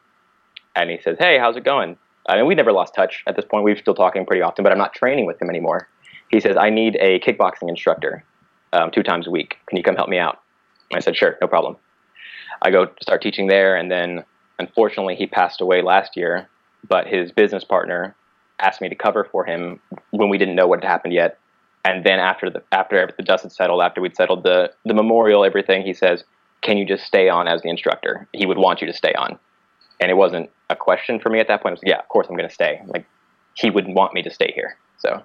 [0.75, 1.97] and he says, Hey, how's it going?
[2.27, 3.63] I mean, we never lost touch at this point.
[3.63, 5.87] We're still talking pretty often, but I'm not training with him anymore
[6.31, 8.23] he says, I need a kickboxing instructor
[8.73, 9.57] um, two times a week.
[9.67, 10.39] Can you come help me out?
[10.93, 11.77] I said, sure, no problem.
[12.61, 14.23] I go start teaching there, and then
[14.59, 16.47] unfortunately, he passed away last year,
[16.87, 18.15] but his business partner
[18.59, 19.79] asked me to cover for him
[20.11, 21.37] when we didn't know what had happened yet.
[21.83, 25.43] And then after the after the dust had settled, after we'd settled the the memorial,
[25.43, 26.23] everything, he says,
[26.61, 28.27] "Can you just stay on as the instructor?
[28.33, 29.39] He would want you to stay on."
[29.99, 31.73] And it wasn't a question for me at that point.
[31.73, 33.05] It was, "Yeah, of course I'm going to stay." Like
[33.55, 34.77] he wouldn't want me to stay here.
[34.99, 35.23] So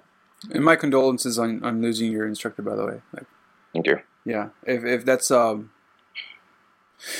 [0.51, 3.01] and my condolences on, on losing your instructor, by the way.
[3.13, 3.25] Like,
[3.73, 3.99] Thank you.
[4.25, 5.71] Yeah, if if that's um,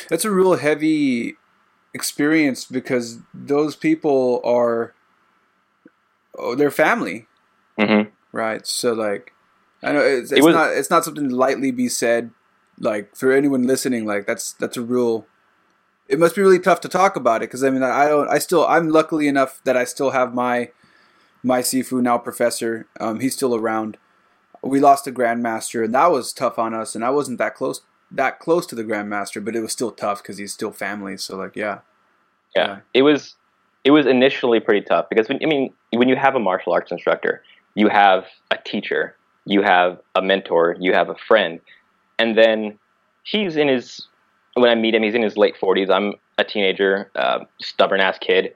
[0.10, 1.38] that's a real heavy
[1.94, 4.94] experience because those people are,
[6.38, 7.28] oh, their family,
[7.80, 8.10] mm-hmm.
[8.32, 8.66] right?
[8.68, 9.34] So like,
[9.82, 12.32] I know it's, it's it was, not it's not something to lightly be said.
[12.80, 15.26] Like for anyone listening, like that's that's a real.
[16.10, 18.38] It must be really tough to talk about it because I mean I don't I
[18.38, 20.70] still I'm luckily enough that I still have my
[21.44, 22.88] my Sifu, now professor.
[23.00, 23.98] Um, he's still around.
[24.62, 26.96] We lost a grandmaster, and that was tough on us.
[26.96, 30.22] And I wasn't that close that close to the grandmaster, but it was still tough
[30.22, 31.18] because he's still family.
[31.18, 31.80] So like, yeah.
[32.56, 33.36] yeah, yeah, it was
[33.84, 36.92] it was initially pretty tough because when, I mean when you have a martial arts
[36.92, 37.44] instructor,
[37.76, 41.60] you have a teacher, you have a mentor, you have a friend,
[42.18, 42.78] and then
[43.24, 44.08] he's in his
[44.56, 45.90] when I meet him, he's in his late forties.
[45.90, 48.54] I'm a teenager, uh, stubborn ass kid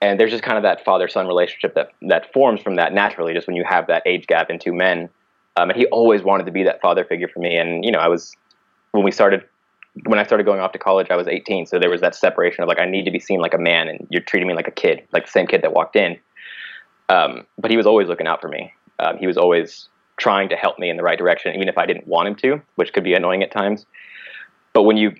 [0.00, 3.34] and there's just kind of that father son relationship that that forms from that naturally
[3.34, 5.08] just when you have that age gap in two men.
[5.56, 7.56] Um, and he always wanted to be that father figure for me.
[7.56, 8.32] And you know i was
[8.92, 9.44] when we started
[10.06, 12.62] when i started going off to college i was 18 so there was that separation
[12.62, 14.68] of like i need to be seen like a man and you're treating me like
[14.68, 16.16] a kid like the same kid that walked in.
[17.08, 18.72] Um, but he was always looking out for me.
[18.98, 21.86] Um, he was always trying to help me in the right direction even if i
[21.86, 23.86] didn't want him to which could be annoying at times.
[24.72, 25.12] But when you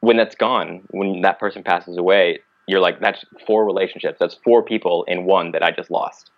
[0.00, 4.18] when that's gone when that person passes away you're like that's four relationships.
[4.18, 6.30] That's four people in one that I just lost.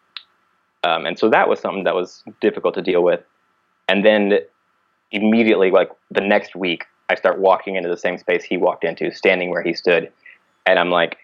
[0.83, 3.21] Um, and so that was something that was difficult to deal with.
[3.89, 4.35] And then
[5.11, 9.11] immediately, like the next week, I start walking into the same space he walked into,
[9.11, 10.11] standing where he stood,
[10.67, 11.19] and I'm like,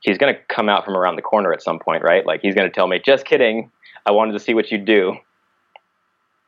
[0.00, 2.26] he's gonna come out from around the corner at some point, right?
[2.26, 3.70] Like he's gonna tell me, just kidding.
[4.06, 5.16] I wanted to see what you do.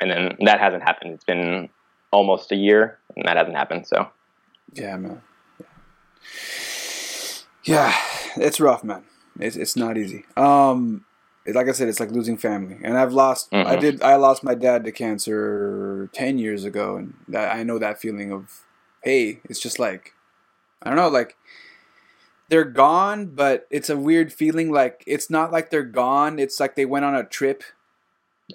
[0.01, 1.13] And then that hasn't happened.
[1.15, 1.69] It's been
[2.11, 3.87] almost a year, and that hasn't happened.
[3.87, 4.09] So
[4.73, 5.23] Yeah, man.
[5.61, 5.67] Yeah,
[7.67, 9.03] it's rough, man.
[9.39, 10.25] It's it's not easy.
[10.37, 11.05] Um,
[11.47, 13.49] like I said, it's like losing family, and I've lost.
[13.53, 13.81] I Mhm.
[13.81, 14.03] did.
[14.03, 18.31] I lost my dad to cancer ten years ago, and that, I know that feeling
[18.33, 18.65] of,
[19.03, 20.13] hey, it's just like,
[20.83, 21.37] I don't know, like
[22.49, 24.71] they're gone, but it's a weird feeling.
[24.71, 26.39] Like it's not like they're gone.
[26.39, 27.63] It's like they went on a trip,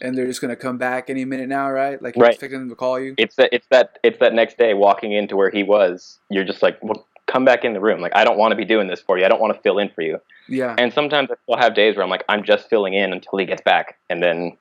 [0.02, 2.00] and they're just gonna come back any minute now, right?
[2.02, 2.34] Like you're Right.
[2.34, 3.16] expecting them to call you.
[3.18, 6.20] it's that it's that it's that next day walking into where he was.
[6.30, 8.00] You're just like, well, come back in the room.
[8.02, 9.26] Like I don't want to be doing this for you.
[9.26, 10.20] I don't want to fill in for you.
[10.50, 13.38] Yeah, And sometimes I still have days where I'm like, I'm just filling in until
[13.38, 14.58] he gets back, and then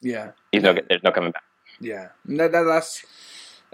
[0.00, 0.30] yeah.
[0.50, 1.42] he's no there's no coming back.
[1.80, 3.04] Yeah, that, that, that's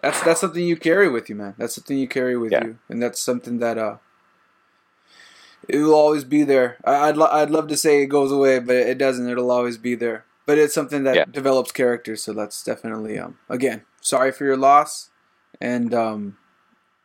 [0.02, 1.54] that's that's something you carry with you, man.
[1.58, 2.64] That's something you carry with Yeah.
[2.64, 3.96] you, and that's something that uh,
[5.68, 6.78] it will always be there.
[6.84, 9.28] I, I'd lo- I'd love to say it goes away, but it doesn't.
[9.28, 10.24] It'll always be there.
[10.46, 11.24] But it's something that Yeah.
[11.30, 15.10] develops character, so that's definitely um again sorry for your loss,
[15.60, 16.38] and um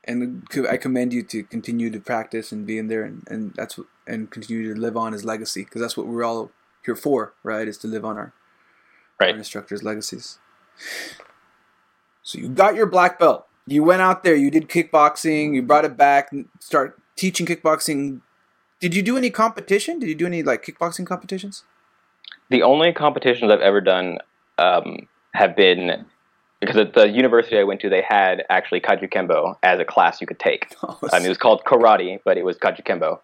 [0.05, 3.77] and I commend you to continue to practice and be in there, and, and that's
[3.77, 6.51] what, and continue to live on his legacy because that's what we're all
[6.85, 7.67] here for, right?
[7.67, 8.33] Is to live on our
[9.19, 9.31] Right.
[9.31, 10.39] our instructors' legacies.
[12.21, 13.47] So you got your black belt.
[13.65, 14.35] You went out there.
[14.35, 15.55] You did kickboxing.
[15.55, 16.31] You brought it back.
[16.59, 18.21] Start teaching kickboxing.
[18.79, 19.99] Did you do any competition?
[19.99, 21.63] Did you do any like kickboxing competitions?
[22.49, 24.19] The only competitions I've ever done
[24.57, 26.05] um, have been
[26.59, 30.27] because at the university I went to, they had actually Kajukenbo as a class you
[30.27, 30.73] could take.
[30.83, 33.19] I mean, it was called karate, but it was Kajukenbo.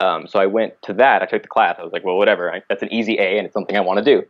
[0.00, 1.22] Um, so I went to that.
[1.22, 1.76] I took the class.
[1.78, 2.52] I was like, well, whatever.
[2.52, 4.24] I, that's an easy A, and it's something I want to do.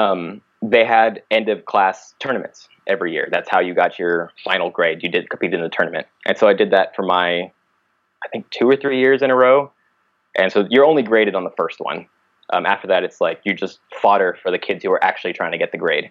[0.00, 3.28] Um, they had end of class tournaments every year.
[3.30, 5.02] That's how you got your final grade.
[5.02, 7.42] You did compete in the tournament, and so I did that for my,
[8.24, 9.70] I think two or three years in a row.
[10.36, 12.06] And so you're only graded on the first one.
[12.50, 15.52] Um, after that, it's like you just fodder for the kids who are actually trying
[15.52, 16.10] to get the grade.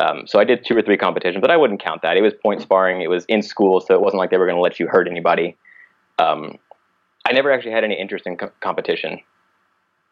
[0.00, 2.16] Um, so I did two or three competitions, but I wouldn't count that.
[2.16, 3.02] It was point sparring.
[3.02, 5.06] It was in school, so it wasn't like they were going to let you hurt
[5.06, 5.56] anybody.
[6.18, 6.58] Um,
[7.26, 9.20] I never actually had any interest in co- competition.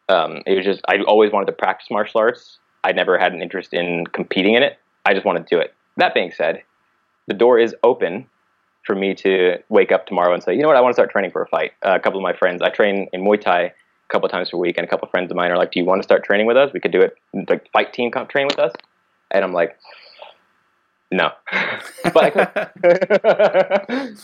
[0.07, 2.59] Um, it was just I always wanted to practice martial arts.
[2.83, 4.77] I never had an interest in competing in it.
[5.05, 5.73] I just wanted to do it.
[5.97, 6.61] That being said,
[7.27, 8.27] the door is open
[8.85, 11.11] for me to wake up tomorrow and say, you know what, I want to start
[11.11, 11.73] training for a fight.
[11.83, 13.71] Uh, a couple of my friends, I train in Muay Thai a
[14.07, 15.79] couple of times per week, and a couple of friends of mine are like, do
[15.79, 16.71] you want to start training with us?
[16.73, 17.17] We could do it
[17.49, 18.71] like fight team comp train with us.
[19.31, 19.77] And I'm like,
[21.11, 21.31] no,
[22.13, 24.17] but I could.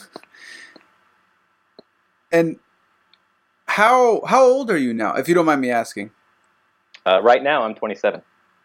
[2.31, 2.59] and
[3.67, 6.11] how how old are you now, if you don't mind me asking?
[7.05, 8.21] uh, right now, I'm 27.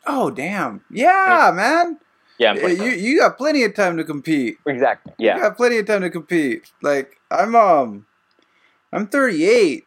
[0.07, 0.83] Oh damn!
[0.90, 1.98] Yeah, man.
[2.38, 4.59] Yeah, You you got plenty of time to compete.
[4.66, 5.12] exactly.
[5.18, 6.70] Yeah, you got plenty of time to compete.
[6.83, 8.07] Like I'm um
[8.92, 9.85] I'm 38,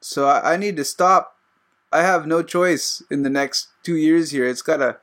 [0.00, 1.34] so I, I need to stop.
[1.92, 4.46] I have no choice in the next two years here.
[4.46, 4.98] It's gotta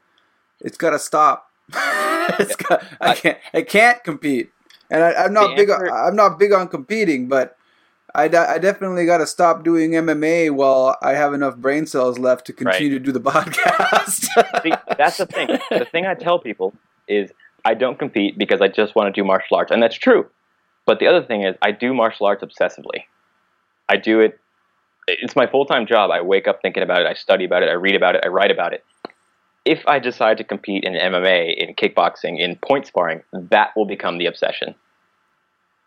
[0.63, 1.49] it's gotta stop.
[1.73, 4.51] it's got, I can't I can't compete,
[4.89, 5.69] and I, I'm not big.
[5.69, 7.57] On, I'm not big on competing, but.
[8.15, 12.45] I, I definitely got to stop doing MMA while I have enough brain cells left
[12.45, 14.27] to continue to do the podcast.
[14.61, 15.47] See, that's the thing.
[15.71, 16.75] The thing I tell people
[17.07, 17.31] is
[17.65, 20.27] I don't compete because I just want to do martial arts, and that's true.
[20.85, 23.05] But the other thing is I do martial arts obsessively.
[23.87, 24.39] I do it.
[25.07, 26.11] It's my full time job.
[26.11, 27.07] I wake up thinking about it.
[27.07, 27.69] I study about it.
[27.69, 28.23] I read about it.
[28.25, 28.83] I write about it.
[29.65, 34.17] If I decide to compete in MMA, in kickboxing, in point sparring, that will become
[34.17, 34.75] the obsession.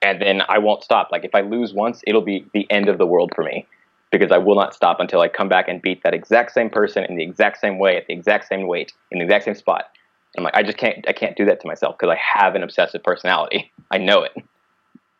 [0.02, 1.08] And then I won't stop.
[1.12, 3.66] Like if I lose once, it'll be the end of the world for me
[4.10, 7.04] because I will not stop until I come back and beat that exact same person
[7.04, 9.90] in the exact same way at the exact same weight in the exact same spot.
[10.36, 12.62] I'm like, I just can't, I can't do that to myself because I have an
[12.62, 13.72] obsessive personality.
[13.90, 14.32] I know it.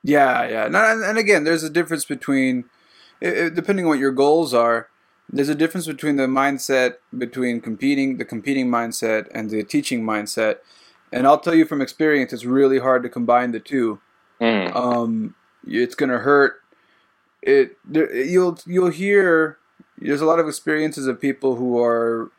[0.02, 0.66] Yeah, yeah.
[0.66, 2.64] And, again, there's a difference between,
[3.20, 4.88] depending on what your goals are,
[5.28, 10.58] there's a difference between the mindset between competing, the competing mindset, and the teaching mindset.
[11.12, 14.00] And I'll tell you from experience, it's really hard to combine the two.
[14.40, 14.74] Mm.
[14.74, 15.34] Um,
[15.66, 16.60] it's gonna hurt.
[17.42, 19.58] It there, you'll you'll hear.
[19.98, 22.30] There's a lot of experiences of people who are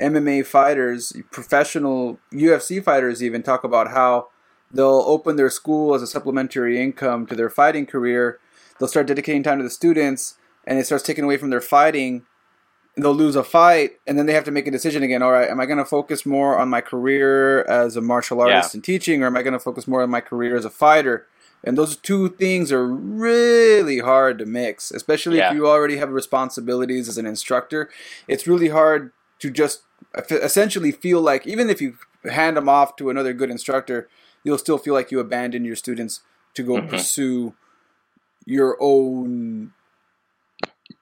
[0.00, 4.28] MMA fighters, professional UFC fighters, even talk about how
[4.70, 8.38] they'll open their school as a supplementary income to their fighting career.
[8.78, 10.36] They'll start dedicating time to the students,
[10.66, 12.26] and it starts taking away from their fighting.
[12.96, 15.22] They'll lose a fight, and then they have to make a decision again.
[15.22, 18.74] All right, am I going to focus more on my career as a martial artist
[18.74, 21.26] and teaching, or am I going to focus more on my career as a fighter?
[21.62, 25.50] And those two things are really hard to mix, especially Yeah.
[25.50, 27.90] if you already have responsibilities as an instructor.
[28.28, 29.82] It's really hard to just
[30.30, 31.96] essentially feel like, even if you
[32.30, 34.08] hand them off to another good instructor,
[34.42, 36.20] you'll still feel like you abandon your students
[36.54, 36.88] to go Mhm.
[36.88, 37.54] pursue
[38.46, 39.72] your own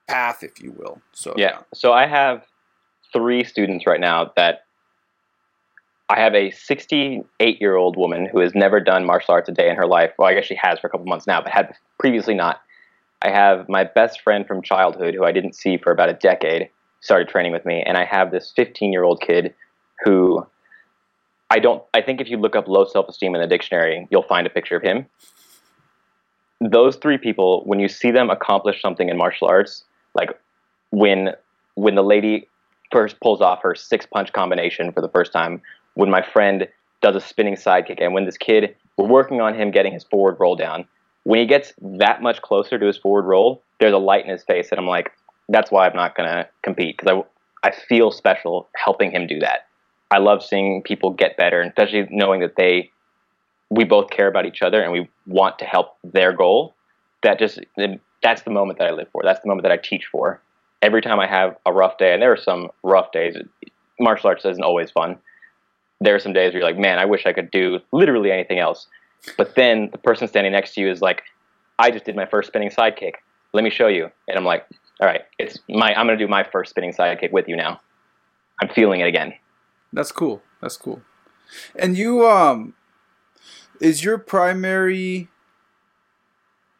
[0.08, 1.00] path, if you will.
[1.12, 1.60] So Yeah.
[1.74, 2.44] So I have
[3.12, 4.64] three students right now that
[6.08, 9.70] I have a 68 year old woman who has never done martial arts a day
[9.70, 10.12] in her life.
[10.18, 12.60] Well, I guess she has for a couple months now, but had previously not.
[13.22, 16.68] I have my best friend from childhood who I didn't see for about a decade
[17.00, 19.54] started training with me, and I have this 15 year old kid
[20.04, 20.46] who
[21.50, 21.82] I don't.
[21.94, 24.50] I think if you look up low self esteem in the dictionary, you'll find a
[24.50, 25.06] picture of him.
[26.60, 29.84] Those three people, when you see them accomplish something in martial arts,
[30.14, 30.30] like
[30.90, 31.30] when
[31.74, 32.48] when the lady
[32.92, 35.60] first pulls off her six punch combination for the first time,
[35.94, 36.68] when my friend
[37.02, 40.04] does a spinning side kick, and when this kid we're working on him getting his
[40.04, 40.86] forward roll down.
[41.24, 44.44] When he gets that much closer to his forward roll, there's a light in his
[44.44, 45.10] face, and I'm like,
[45.48, 47.24] that's why I'm not gonna compete because
[47.62, 49.66] I I feel special helping him do that.
[50.10, 52.90] I love seeing people get better, and especially knowing that they
[53.70, 56.74] we both care about each other and we want to help their goal.
[57.22, 57.58] That just
[58.24, 59.22] that's the moment that I live for.
[59.22, 60.40] That's the moment that I teach for.
[60.82, 63.36] Every time I have a rough day, and there are some rough days.
[64.00, 65.18] Martial arts isn't always fun.
[66.00, 68.58] There are some days where you're like, man, I wish I could do literally anything
[68.58, 68.88] else.
[69.36, 71.22] But then the person standing next to you is like,
[71.78, 73.22] I just did my first spinning side kick.
[73.52, 74.10] Let me show you.
[74.26, 74.66] And I'm like,
[75.00, 77.80] all right, it's my I'm gonna do my first spinning side kick with you now.
[78.60, 79.34] I'm feeling it again.
[79.92, 80.42] That's cool.
[80.60, 81.02] That's cool.
[81.76, 82.74] And you, um,
[83.80, 85.28] is your primary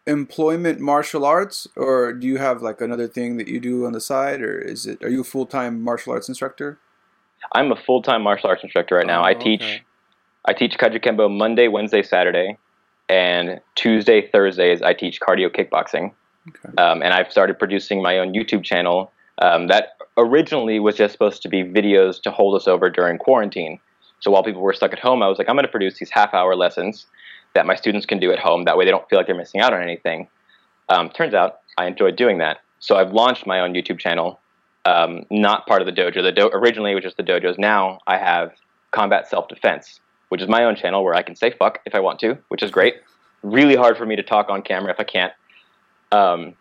[0.07, 4.01] employment martial arts, or do you have like another thing that you do on the
[4.01, 5.03] side, or is it?
[5.03, 6.79] Are you a full time martial arts instructor?
[7.53, 9.23] I'm a full time martial arts instructor right now.
[9.23, 9.83] Oh, I teach okay.
[10.45, 12.59] I teach Kajukenbo Monday, Wednesday, Saturday,
[13.09, 16.13] and Tuesday, Thursdays I teach cardio kickboxing.
[16.49, 16.77] Okay.
[16.77, 21.43] Um, and I've started producing my own YouTube channel um, that originally was just supposed
[21.43, 23.81] to be videos to hold us over during quarantine.
[24.21, 26.11] So while people were stuck at home, I was like, I'm going to produce these
[26.11, 27.07] half hour lessons
[27.55, 28.65] that my students can do at home.
[28.65, 30.29] That way they don't feel like they're missing out on anything.
[30.89, 32.59] Um, turns out I enjoyed doing that.
[32.81, 34.41] So I've launched my own YouTube channel,
[34.85, 36.23] um, not part of the dojo.
[36.23, 37.59] The do- originally it was just the dojos.
[37.59, 38.53] Now I have
[38.91, 42.01] Combat Self Defense, which is my own channel where I can say fuck if I
[42.01, 42.97] want to, which is great.
[43.43, 45.33] Really hard for me to talk on camera if I can't.
[46.13, 46.55] Um,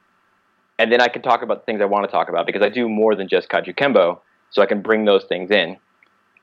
[0.80, 2.70] and then I can talk about the things I want to talk about because I
[2.70, 5.78] do more than just Kajukenbo, so I can bring those things in.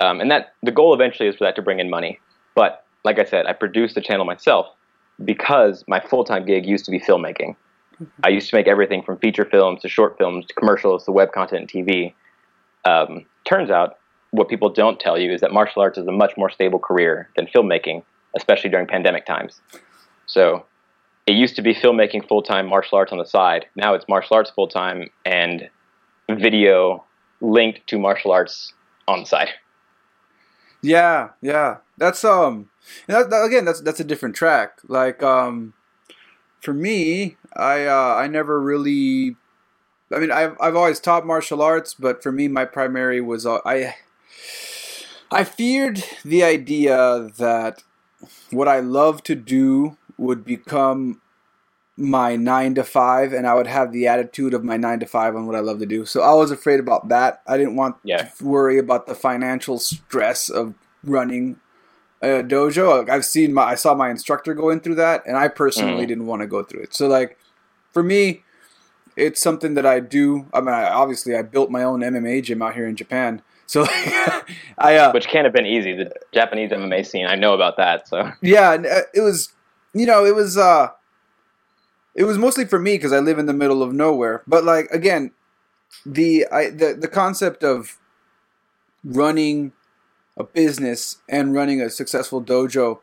[0.00, 2.20] Um, and that the goal eventually is for that to bring in money.
[2.54, 4.66] But like I said, I produce the channel myself
[5.24, 7.56] because my full time gig used to be filmmaking.
[8.24, 11.32] I used to make everything from feature films to short films to commercials to web
[11.32, 12.14] content and TV.
[12.84, 13.98] Um, turns out,
[14.30, 17.28] what people don't tell you is that martial arts is a much more stable career
[17.36, 18.02] than filmmaking,
[18.36, 19.60] especially during pandemic times.
[20.26, 20.64] So
[21.26, 23.66] it used to be filmmaking full time, martial arts on the side.
[23.76, 25.68] Now it's martial arts full time and
[26.30, 27.04] video
[27.40, 28.72] linked to martial arts
[29.08, 29.50] on the side.
[30.82, 31.78] Yeah, yeah.
[31.98, 32.69] That's um,
[33.08, 34.78] and that, that- again, that's that's a different track.
[34.88, 35.74] Like um,
[36.60, 39.36] for me, I uh, I never really.
[40.12, 43.58] I mean, I've I've always taught martial arts, but for me, my primary was uh,
[43.64, 43.94] I.
[45.32, 47.84] I feared the idea that
[48.50, 51.20] what I love to do would become
[51.96, 55.36] my nine to five, and I would have the attitude of my nine to five
[55.36, 56.04] on what I love to do.
[56.04, 57.42] So I was afraid about that.
[57.46, 58.24] I didn't want Yeah.
[58.24, 61.60] to worry about the financial stress of running
[62.22, 63.08] a dojo.
[63.08, 66.08] I've seen my, I saw my instructor going through that, and I personally Mm.
[66.08, 66.94] didn't want to go through it.
[66.94, 67.38] So like,
[67.92, 68.42] for me,
[69.16, 70.46] it's something that I do.
[70.52, 73.42] I mean, I, obviously, I built my own MMA gym out here in Japan.
[73.66, 73.84] So
[74.78, 75.94] I, uh, Which can't have been easy.
[75.94, 78.08] The Japanese MMA scene, I know about that.
[78.08, 79.52] So yeah, uh, it was,
[79.94, 80.88] you know, it was, uh,
[82.14, 84.42] it was mostly for me because I live in the middle of nowhere.
[84.46, 85.30] But like again,
[86.04, 87.98] the I the the concept of
[89.04, 89.72] running
[90.36, 93.00] a business and running a successful dojo,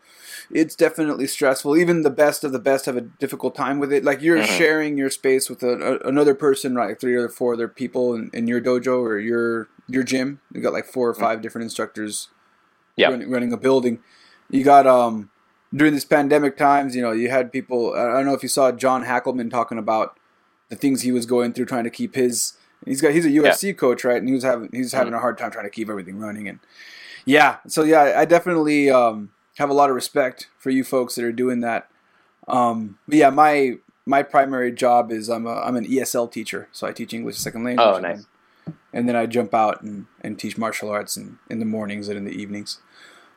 [0.51, 1.75] it's definitely stressful.
[1.77, 4.03] Even the best of the best have a difficult time with it.
[4.03, 4.45] Like you're Mhm.
[4.57, 5.71] sharing your space with a,
[6.03, 6.89] a, another person, right?
[6.89, 10.39] Like three or four other people in, in your dojo or your your gym.
[10.53, 12.27] You got like four or five different instructors
[12.97, 13.09] Yeah.
[13.09, 13.99] running, running a building.
[14.49, 15.29] You got um
[15.75, 17.93] during these pandemic times, you know, you had people.
[17.93, 20.17] I don't know if you saw John Hackleman talking about
[20.69, 22.53] the things he was going through trying to keep his.
[22.85, 24.17] He's got he's a UFC coach, right?
[24.17, 26.47] And he was having he was having a hard time trying to keep everything running.
[26.47, 26.59] And
[27.27, 31.23] yeah, so yeah, I definitely um, have a lot of respect for you folks that
[31.23, 31.87] are doing that.
[32.47, 36.87] Um, but yeah, my my primary job is I'm a I'm an ESL teacher, so
[36.87, 37.85] I teach English as a second language.
[37.87, 38.17] Oh, and nice.
[38.17, 38.25] then-
[38.93, 42.17] And then I jump out and, and teach martial arts in, in the mornings and
[42.17, 42.79] in the evenings.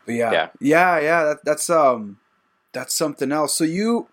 [0.07, 0.49] But yeah, Yeah.
[0.61, 2.19] yeah, yeah, that, that's um,
[2.73, 3.55] that's something else.
[3.59, 4.09] So you,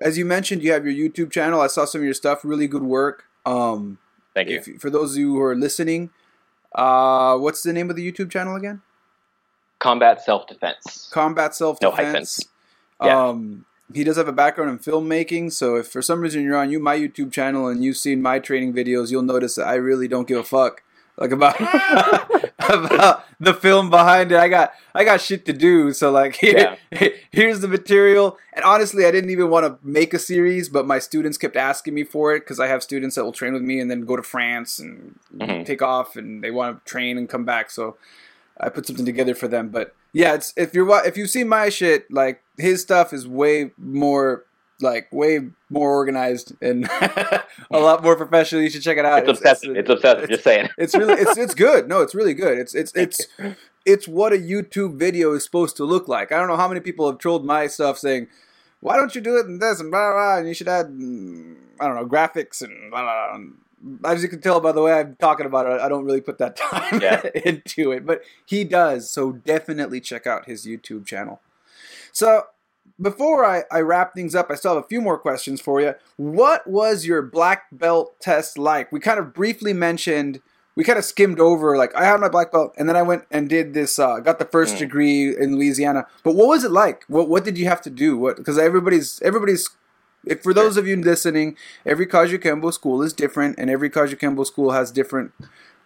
[0.00, 1.60] as you mentioned, you have your YouTube channel.
[1.62, 2.44] I saw some of your stuff.
[2.44, 3.24] Really good work.
[3.46, 3.98] Um,
[4.34, 4.56] Thank you.
[4.58, 6.10] if, for those of you who are listening,
[6.74, 8.82] uh, what's the name of the YouTube channel again?
[9.78, 11.08] Combat self defense.
[11.12, 12.06] Combat Self No Defense.
[12.08, 12.44] hyphens.
[13.02, 13.28] Yeah.
[13.28, 16.70] Um, he does have a background in filmmaking, so if for some reason you're on
[16.70, 20.08] you my YouTube channel and you've seen my training videos, you'll notice that I really
[20.08, 20.82] don't give a fuck
[21.18, 21.56] like about
[22.58, 24.38] about the film behind it.
[24.38, 26.76] I got I got shit to do, so like here,
[27.30, 28.38] here's the material.
[28.54, 31.94] And honestly, I didn't even want to make a series, but my students kept asking
[31.94, 34.16] me for it because I have students that will train with me and then go
[34.16, 35.64] to France and Mhm.
[35.66, 37.70] take off, and they want to train and come back.
[37.70, 37.96] So
[38.60, 39.68] I put something together for them.
[39.68, 43.72] But yeah, it's if you're if you've seen my shit, like his stuff is way
[43.76, 44.44] more
[44.80, 45.40] like way
[45.70, 47.44] more organized and a
[47.78, 48.62] lot more professional.
[48.62, 49.20] You should check it out.
[49.20, 49.76] It's obsessive.
[49.76, 50.28] It's obsessive.
[50.28, 50.68] Just saying.
[50.78, 51.88] It's really it's it's good.
[51.88, 52.58] No, it's really good.
[52.58, 53.26] It's it's it's
[53.84, 56.32] it's what a YouTube video is supposed to look like.
[56.32, 58.28] I don't know how many people have trolled my stuff saying,
[58.80, 60.86] "Why don't you do it in this and blah blah?" blah and you should add
[60.86, 63.36] mm, I don't know graphics and blah blah.
[63.36, 63.46] blah.
[64.04, 66.38] As you can tell by the way I'm talking about it, I don't really put
[66.38, 67.22] that time Yeah.
[67.44, 69.10] into it, but he does.
[69.10, 71.40] So definitely check out his YouTube channel.
[72.12, 72.44] So
[73.00, 75.94] before I, I wrap things up, I still have a few more questions for you.
[76.16, 78.90] What was your black belt test like?
[78.90, 80.40] We kind of briefly mentioned,
[80.76, 83.24] we kind of skimmed over, like, I had my black belt, and then I went
[83.30, 84.78] and did this, uh, got the first Mm.
[84.78, 86.06] degree in Louisiana.
[86.22, 87.04] But what was it like?
[87.08, 88.16] What, what did you have to do?
[88.16, 89.68] What Because everybody's, everybody's,
[90.26, 91.56] if for those of you listening,
[91.86, 95.32] every Kajukenbo school is different, and every Kajukenbo school has different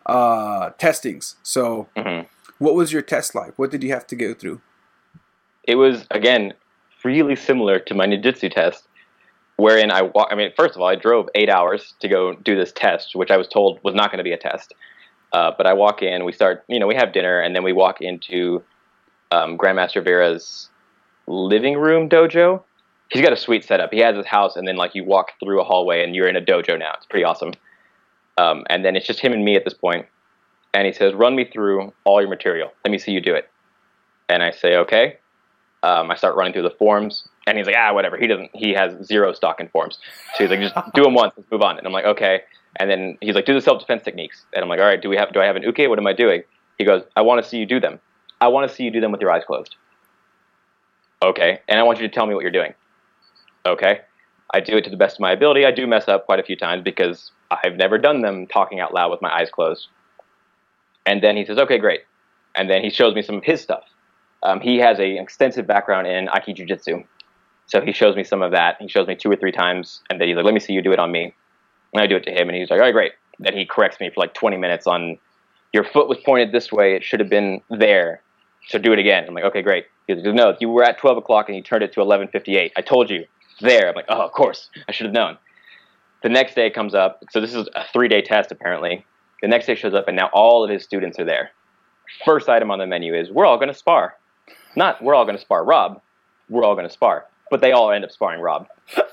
[0.07, 1.37] uh, testings.
[1.43, 2.27] So, Mhm.
[2.59, 3.53] what was your test like?
[3.59, 4.61] What did you have to go through?
[5.65, 6.55] It was again
[7.05, 8.89] really similar to my ninjutsu test,
[9.57, 10.29] wherein I walk.
[10.31, 13.31] I mean, first of all, I drove eight hours to go do this test, which
[13.31, 14.75] I was told was not going to be a test.
[15.33, 17.73] Uh, but I walk in, we start, you know, we have dinner, and then we
[17.73, 18.65] walk into
[19.31, 20.69] um, Grandmaster Vera's
[21.29, 22.65] living room dojo.
[23.11, 23.93] He's got a sweet setup.
[23.93, 26.37] He has his house, and then like you walk through a hallway, and you're in
[26.37, 26.93] a dojo now.
[26.97, 27.53] It's pretty awesome.
[28.39, 30.07] Um, and then it's just him and me at this point.
[30.73, 32.73] And he says, "Run me through all your material.
[32.85, 33.51] Let me see you do it."
[34.29, 35.19] And I say, "Okay."
[35.83, 38.51] Um, I start running through the forms, and he's like, "Ah, whatever." He doesn't.
[38.55, 39.99] He has zero stock in forms,
[40.35, 41.33] so he's like, "Just do them once.
[41.37, 42.43] Let's move on." And I'm like, "Okay."
[42.77, 45.03] And then he's like, "Do the self defense techniques." And I'm like, "All right.
[45.03, 45.33] Do we have?
[45.33, 45.89] Do I have an uke?
[45.89, 46.45] What am I doing?"
[46.79, 47.99] He goes, "I want to see you do them.
[48.41, 49.75] I want to see you do them with your eyes closed."
[51.23, 51.61] Okay.
[51.69, 52.75] And I want you to tell me what you're doing.
[53.67, 54.01] Okay.
[54.53, 55.65] I do it to the best of my ability.
[55.65, 58.93] I do mess up quite a few times because I've never done them talking out
[58.93, 59.89] loud with my eyes closed.
[61.07, 62.03] And then he says, "Okay, great."
[62.57, 63.85] And then he shows me some of his stuff.
[64.43, 67.05] Um, he has a extensive background in Aiki Jiu-Jitsu.
[67.67, 68.77] So he shows me some of that.
[68.81, 70.83] He shows me two or three times, and then he's like, "Let me see you
[70.83, 71.33] do it on me."
[71.93, 74.01] And I do it to him, and he's like, "All right, great." Then he corrects
[74.01, 75.19] me for like 20 minutes on,
[75.73, 76.97] "Your foot was pointed this way.
[76.97, 78.23] It should have been there.
[78.67, 81.19] So do it again." I'm like, "Okay, great." He goes, "No, you were at 12
[81.19, 82.73] o'clock and you turned it to 11:58.
[82.77, 83.27] I told you
[83.61, 84.71] there." I'm like, "Oh, of course.
[84.89, 85.39] I should have known."
[86.23, 87.23] The next day comes up.
[87.31, 89.05] So this is a three-day test apparently.
[89.43, 91.51] The next day shows up, and now all of his students are there.
[92.25, 94.17] First item on the menu is, "We're all going to spar."
[94.77, 96.01] Not we're all going to spar Rob.
[96.49, 98.69] We're all going to spar, but they all end up sparring Rob.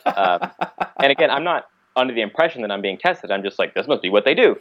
[0.06, 0.50] Uh,
[1.00, 3.32] and again, I'm not under the impression that I'm being tested.
[3.32, 4.56] I'm just like, this must be what they do.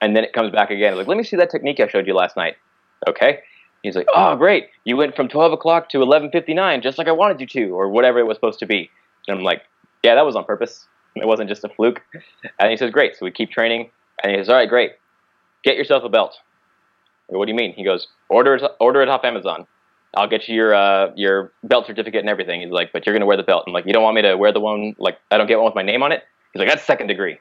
[0.00, 0.96] And then it comes back again.
[0.96, 2.56] Like, let me see that technique I showed you last night.
[3.08, 3.40] Okay.
[3.82, 4.68] He's like, oh, great.
[4.84, 8.18] You went from 12 o'clock to 11:59, just like I wanted you to, or whatever
[8.20, 8.90] it was supposed to be.
[9.26, 9.62] And I'm like,
[10.02, 10.86] yeah, that was on purpose.
[11.16, 12.00] It wasn't just a fluke.
[12.58, 13.16] And he says, great.
[13.16, 13.90] So we keep training.
[14.22, 14.92] And he says, all right, great.
[15.64, 16.36] Get yourself a belt.
[17.26, 17.72] What do you mean?
[17.72, 19.66] He goes, order it, order it off Amazon.
[20.14, 22.60] I'll get you your uh, your belt certificate and everything.
[22.60, 23.64] He's like, but you're gonna wear the belt.
[23.66, 25.66] I'm like, you don't want me to wear the one like I don't get one
[25.66, 26.22] with my name on it.
[26.52, 27.38] He's like, that's second degree.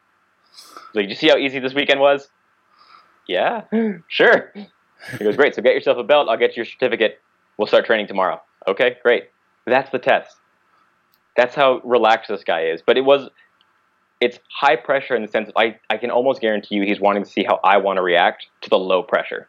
[0.51, 2.29] He's like, you see how easy this weekend was?
[3.27, 3.63] Yeah,
[4.07, 4.53] sure.
[5.17, 5.55] He goes, great.
[5.55, 6.29] So get yourself a belt.
[6.29, 7.19] I'll get you your certificate.
[7.57, 8.41] We'll start training tomorrow.
[8.67, 9.29] Okay, great.
[9.65, 10.37] That's the test.
[11.35, 12.81] That's how relaxed this guy is.
[12.85, 13.29] But it was,
[14.19, 17.23] it's high pressure in the sense of I, I can almost guarantee you he's wanting
[17.23, 19.47] to see how I want to react to the low pressure.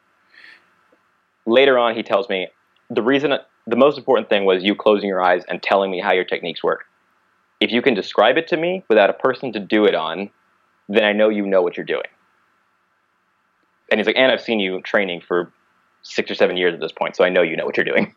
[1.45, 2.49] Later on, he tells me
[2.89, 3.35] the reason,
[3.67, 6.63] the most important thing was you closing your eyes and telling me how your techniques
[6.63, 6.85] work.
[7.61, 10.31] If you can describe it to me without a person to do it on,
[10.89, 12.07] then I know you know what you're doing.
[13.93, 15.53] And he's like, and I've seen you training for
[16.01, 18.15] six or seven years at this point, so I know you know what you're doing.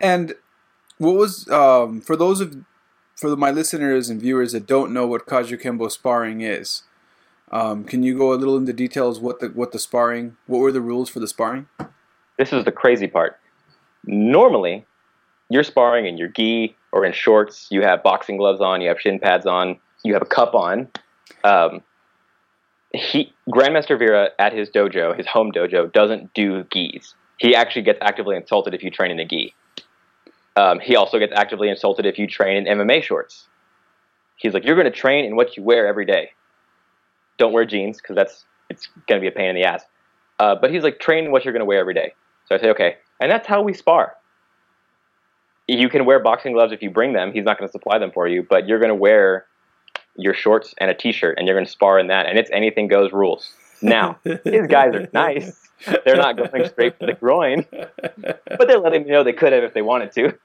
[0.00, 0.34] And
[0.98, 2.56] what was um, for those of
[3.16, 6.82] for my listeners and viewers that don't know what Kajukenbo sparring is?
[7.50, 10.36] Um, can you go a little into details what the what the sparring?
[10.46, 11.68] What were the rules for the sparring?
[12.38, 13.38] This is the crazy part.
[14.04, 14.84] Normally,
[15.48, 17.68] you're sparring in your gi or in shorts.
[17.70, 18.80] You have boxing gloves on.
[18.80, 19.78] You have shin pads on.
[20.04, 20.88] You have a cup on.
[21.44, 21.82] Um,
[22.96, 27.14] he Grandmaster Vera at his dojo, his home dojo, doesn't do gis.
[27.38, 29.54] He actually gets actively insulted if you train in a gi.
[30.56, 33.46] Um, he also gets actively insulted if you train in MMA shorts.
[34.36, 36.30] He's like, you're going to train in what you wear every day.
[37.38, 39.84] Don't wear jeans because that's it's going to be a pain in the ass.
[40.38, 42.14] Uh, but he's like, train in what you're going to wear every day.
[42.46, 44.14] So I say, okay, and that's how we spar.
[45.68, 47.32] You can wear boxing gloves if you bring them.
[47.32, 49.46] He's not going to supply them for you, but you're going to wear
[50.18, 52.88] your shorts and a t-shirt, and you're going to spar in that, and it's anything
[52.88, 53.52] goes rules.
[53.82, 55.68] Now, these guys are nice.
[56.04, 59.62] They're not going straight for the groin, but they're letting me know they could have
[59.62, 60.38] if they wanted to.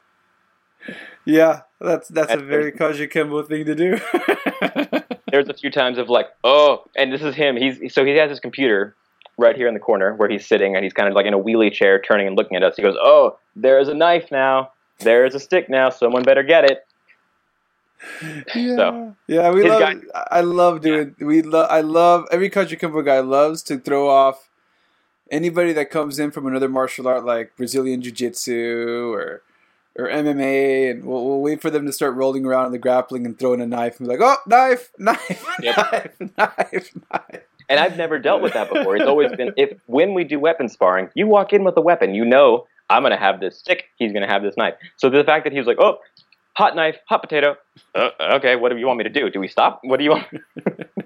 [1.26, 4.00] Yeah, that's that's, That's a very Kajukenbo thing to do.
[5.32, 7.56] There's a few times of like, oh, and this is him.
[7.56, 8.96] He's so he has his computer
[9.38, 11.40] right here in the corner where he's sitting, and he's kind of like in a
[11.40, 12.76] wheelie chair, turning and looking at us.
[12.76, 14.72] He goes, "Oh, there is a knife now.
[15.00, 15.90] There is a stick now.
[15.90, 16.86] Someone better get it."
[18.56, 19.80] yeah, So, yeah, we love.
[19.80, 21.16] guy- I love doing.
[21.20, 21.68] We love.
[21.70, 22.78] I love every country.
[22.78, 24.50] Kajukenbo guy loves to throw off
[25.30, 29.42] anybody that comes in from another martial art like Brazilian Jiu Jitsu or
[29.98, 33.26] or MMA, and we'll, we'll wait for them to start rolling around in the grappling
[33.26, 35.76] and throwing a knife and be like, "Oh, knife, knife, Yep.
[35.76, 38.96] knife, knife, knife." And I've never dealt with that before.
[38.98, 42.14] It's always been if when we do weapon sparring, you walk in with a weapon,
[42.16, 44.74] you know I'm going to have this stick, he's going to have this knife.
[44.98, 45.98] So the fact that he was like, "Oh,
[46.54, 47.56] hot knife, hot potato."
[47.96, 49.30] Uh, okay, what do you want me to do?
[49.30, 49.80] Do we stop?
[49.84, 50.28] What do you want?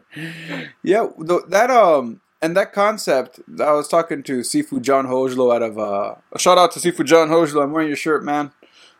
[0.83, 3.39] Yeah, th- that um and that concept.
[3.59, 6.15] I was talking to Sifu John Hojlo out of uh.
[6.31, 7.63] A shout out to Sifu John Hojlo.
[7.63, 8.51] I'm wearing your shirt, man.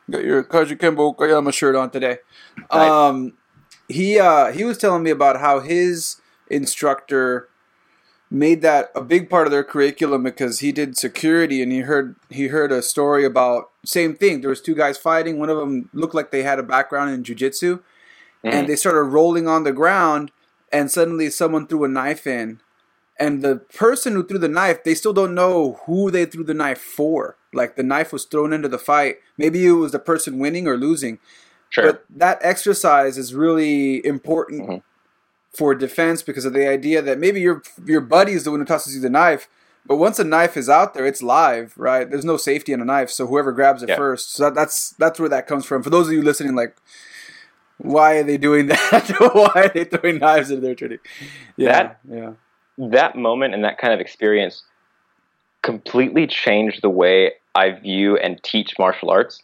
[0.09, 2.17] Got your Kajukenbo Koyama shirt on today.
[2.71, 2.91] Nice.
[2.91, 3.33] Um,
[3.87, 6.19] he uh he was telling me about how his
[6.49, 7.47] instructor
[8.35, 12.15] made that a big part of their curriculum because he did security and he heard
[12.29, 14.41] he heard a story about same thing.
[14.41, 15.39] There was two guys fighting.
[15.39, 17.81] One of them looked like they had a background in jujitsu,
[18.43, 20.31] and they started rolling on the ground.
[20.71, 22.59] And suddenly, someone threw a knife in,
[23.17, 26.53] and the person who threw the knife, they still don't know who they threw the
[26.53, 27.37] knife for.
[27.53, 29.17] Like the knife was thrown into the fight.
[29.37, 31.19] Maybe it was the person winning or losing.
[31.69, 31.85] Sure.
[31.85, 34.81] But that exercise is really important Mhm.
[35.55, 38.65] For defense because of the idea that maybe your your buddy is the one who
[38.65, 39.47] tosses you the knife,
[39.85, 42.09] but once a knife is out there, it's live, right?
[42.09, 43.95] There's no safety in a knife, so whoever grabs it Yeah.
[43.95, 44.33] first.
[44.33, 45.81] So that, that's that's where that comes from.
[45.83, 46.75] For those of you listening, like,
[47.77, 49.15] why are they doing that?
[49.33, 50.99] why are they throwing knives into their training?
[51.57, 52.31] Yeah, That- yeah,
[52.77, 54.63] that moment and that kind of experience
[55.61, 59.41] completely changed the way I view and teach martial arts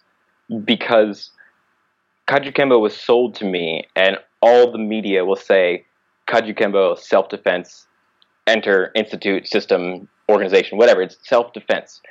[0.66, 1.32] because
[2.28, 5.86] Kajukenbo was sold to me, and all the media will say
[6.32, 7.88] Kajukenbo self defense,
[8.48, 11.02] enter institute system organization, whatever.
[11.02, 12.02] It's self defense.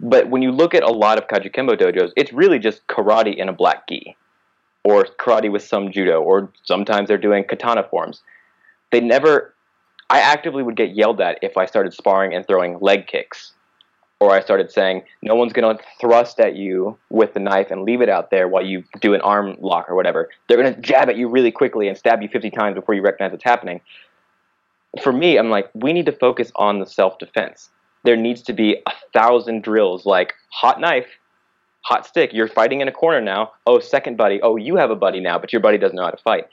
[0.00, 3.48] But when you look at a lot of Kajukenbo dojos, it's really just karate in
[3.48, 4.16] a black gi,
[4.84, 8.22] or karate with some judo, or sometimes they're doing katana forms.
[8.92, 9.54] They never
[10.10, 13.52] I actively would get yelled at if I started sparring and throwing leg kicks.
[14.20, 17.82] Or I started saying, no one's going to thrust at you with the knife and
[17.82, 20.30] leave it out there while you do an arm lock or whatever.
[20.48, 23.02] They're going to jab at you really quickly and stab you 50 times before you
[23.02, 23.80] recognize what's happening.
[25.02, 27.70] For me, I'm like, we need to focus on the self defense.
[28.04, 31.08] There needs to be a thousand drills like hot knife,
[31.80, 32.30] hot stick.
[32.32, 33.52] You're fighting in a corner now.
[33.66, 34.40] Oh, second buddy.
[34.42, 36.46] Oh, you have a buddy now, but your buddy doesn't know how to fight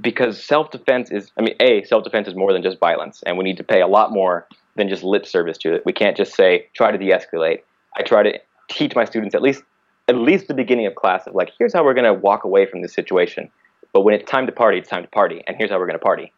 [0.00, 3.38] because self defense is, I mean, A, self defense is more than just violence, and
[3.38, 4.46] we need to pay a lot more
[4.76, 5.82] than just lip service to it.
[5.84, 7.60] We can't just say, try to de escalate.
[7.96, 9.62] I try to teach my students at least
[10.08, 12.64] at least the beginning of class of like, here's how we're going to walk away
[12.66, 13.50] from this situation.
[13.92, 15.98] But when it's time to party, it's time to party, and here's how we're going
[15.98, 16.32] to party.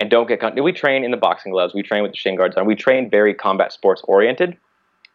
[0.00, 2.36] And don't get con- we train in the boxing gloves, we train with the shin
[2.36, 4.56] guards on, we train very combat sports oriented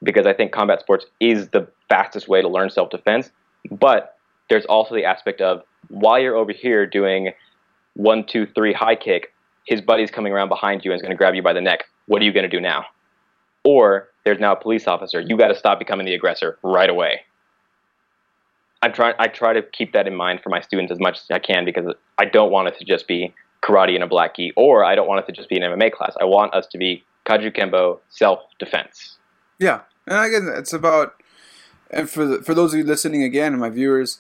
[0.02, 3.30] because I think combat sports is the fastest way to learn self defense.
[3.70, 4.16] But
[4.50, 7.32] there's also the aspect of while you're over here doing
[7.96, 9.34] one, two, three high kick,
[9.66, 11.84] his buddy's coming around behind you and is going to grab you by the neck.
[12.08, 12.86] What are you going to do now?
[13.64, 15.20] Or there's now a police officer.
[15.20, 17.22] You got to stop becoming the aggressor right away.
[18.82, 19.16] I'm trying.
[19.20, 21.66] I try to keep that in mind for my students as much as I can
[21.66, 23.34] because I don't want it to just be
[23.64, 26.16] karate in a black or I don't want it to just be an MMA class.
[26.22, 29.18] I want us to be Kajukenbo self defense.
[29.60, 31.16] Yeah, and again, it's about
[31.90, 34.20] and for the, for those of you listening again, and my viewers,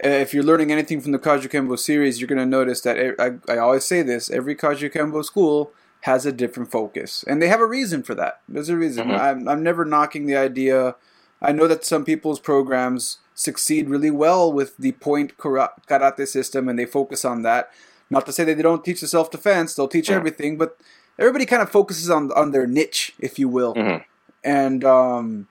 [0.00, 3.84] if you're learning anything from the Kajukenbo series, you're going to notice that I always
[3.84, 5.72] say this: every Kajukenbo school
[6.02, 8.40] has a different focus, and they have a reason for that.
[8.48, 9.08] There's a reason.
[9.08, 9.18] Mhm.
[9.20, 10.96] I'm I'm never knocking the idea.
[11.40, 16.78] I know that some people's programs succeed really well with the point karate system, and
[16.78, 17.70] they focus on that.
[18.10, 20.16] Not to say that they don't teach the self defense; they'll teach Yeah.
[20.16, 20.76] everything, but
[21.18, 24.04] everybody kind of focuses on on their niche, if you will Mhm.
[24.44, 25.46] and um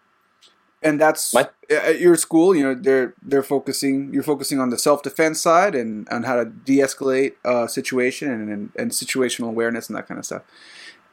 [0.81, 4.77] and that's My- at your school you know they're they're focusing you're focusing on the
[4.77, 9.95] self-defense side and on how to de-escalate a situation and, and and situational awareness and
[9.97, 10.41] that kind of stuff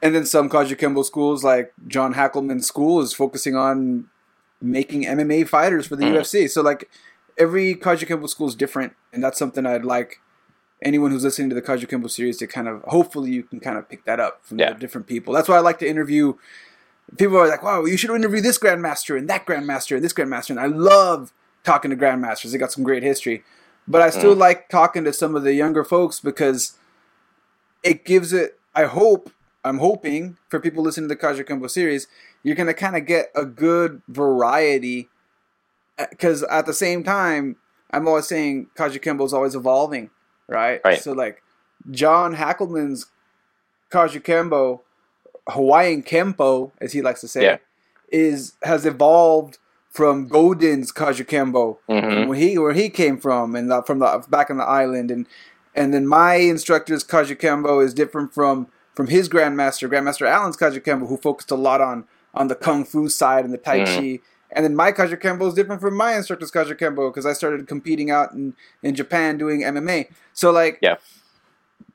[0.03, 4.09] and then some Kajukenbo schools like John Hackleman's school is focusing on
[4.61, 6.17] making MMA fighters for the Mm.
[6.19, 6.89] UFC so like
[7.37, 10.21] every Kajukenbo school is different, and that's something I'd like
[10.83, 13.89] anyone who's listening to the Kajukenbo series to kind of hopefully you can kind of
[13.89, 14.73] pick that up from Yeah.
[14.73, 15.35] the different people.
[15.35, 16.35] That's why I like to interview.
[17.17, 20.51] People are like, "Wow, you should interview this grandmaster and that grandmaster and this grandmaster."
[20.51, 21.33] And I love
[21.65, 23.45] talking to grandmasters; they got some great history.
[23.87, 24.39] But I still mm.
[24.39, 26.77] like talking to some of the younger folks because
[27.83, 28.59] it gives it.
[28.75, 29.31] I hope
[29.65, 32.07] I'm hoping for people listening to the Kajukenbo series,
[32.43, 35.09] you're gonna kind of get a good variety.
[35.99, 37.57] Uh, because at the same time,
[37.91, 40.11] I'm always saying Kajukenbo is always evolving,
[40.47, 40.81] right?
[40.85, 41.01] Right.
[41.01, 41.43] So like
[41.91, 43.07] John Hackleman's
[43.91, 44.81] Kaju Kempo,
[45.49, 47.57] Hawaiian Kempo, as he likes to say, Yeah.
[48.11, 49.59] is has evolved
[49.91, 52.27] from Godin's Kajukenbo Mhm.
[52.29, 55.27] where he where he came from and the, from the back on the island and
[55.75, 61.17] and then my instructor's Kajukenbo is different from from his grandmaster Grandmaster Allen's Kajukenbo who
[61.17, 63.87] focused a lot on on the kung fu side and the tai Mhm.
[63.97, 64.21] chi
[64.53, 68.33] and then my Kajukenbo is different from my instructor's Kajukenbo because I started competing out
[68.33, 70.97] in in Japan doing MMA so like Yeah.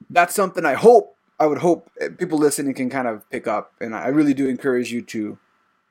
[0.09, 3.73] that's something I hope I would hope uh, people listening can kind of pick up
[3.81, 5.37] and I really do encourage you to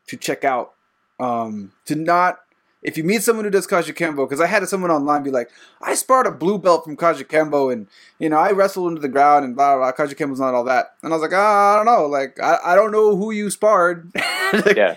[0.09, 0.73] to check out
[1.21, 2.41] um to not
[2.83, 5.95] if you meet someone who does Kajukenbo, because I had someone online be like, I
[5.95, 7.87] sparred a blue belt from Kajukenbo, and
[8.19, 9.93] you know I wrestled into the ground, and blah blah.
[9.93, 10.07] blah.
[10.07, 12.75] Kajukenbo's not all that, and I was like, ah, I don't know, like I, I
[12.75, 14.11] don't know who you sparred.
[14.53, 14.97] Yeah.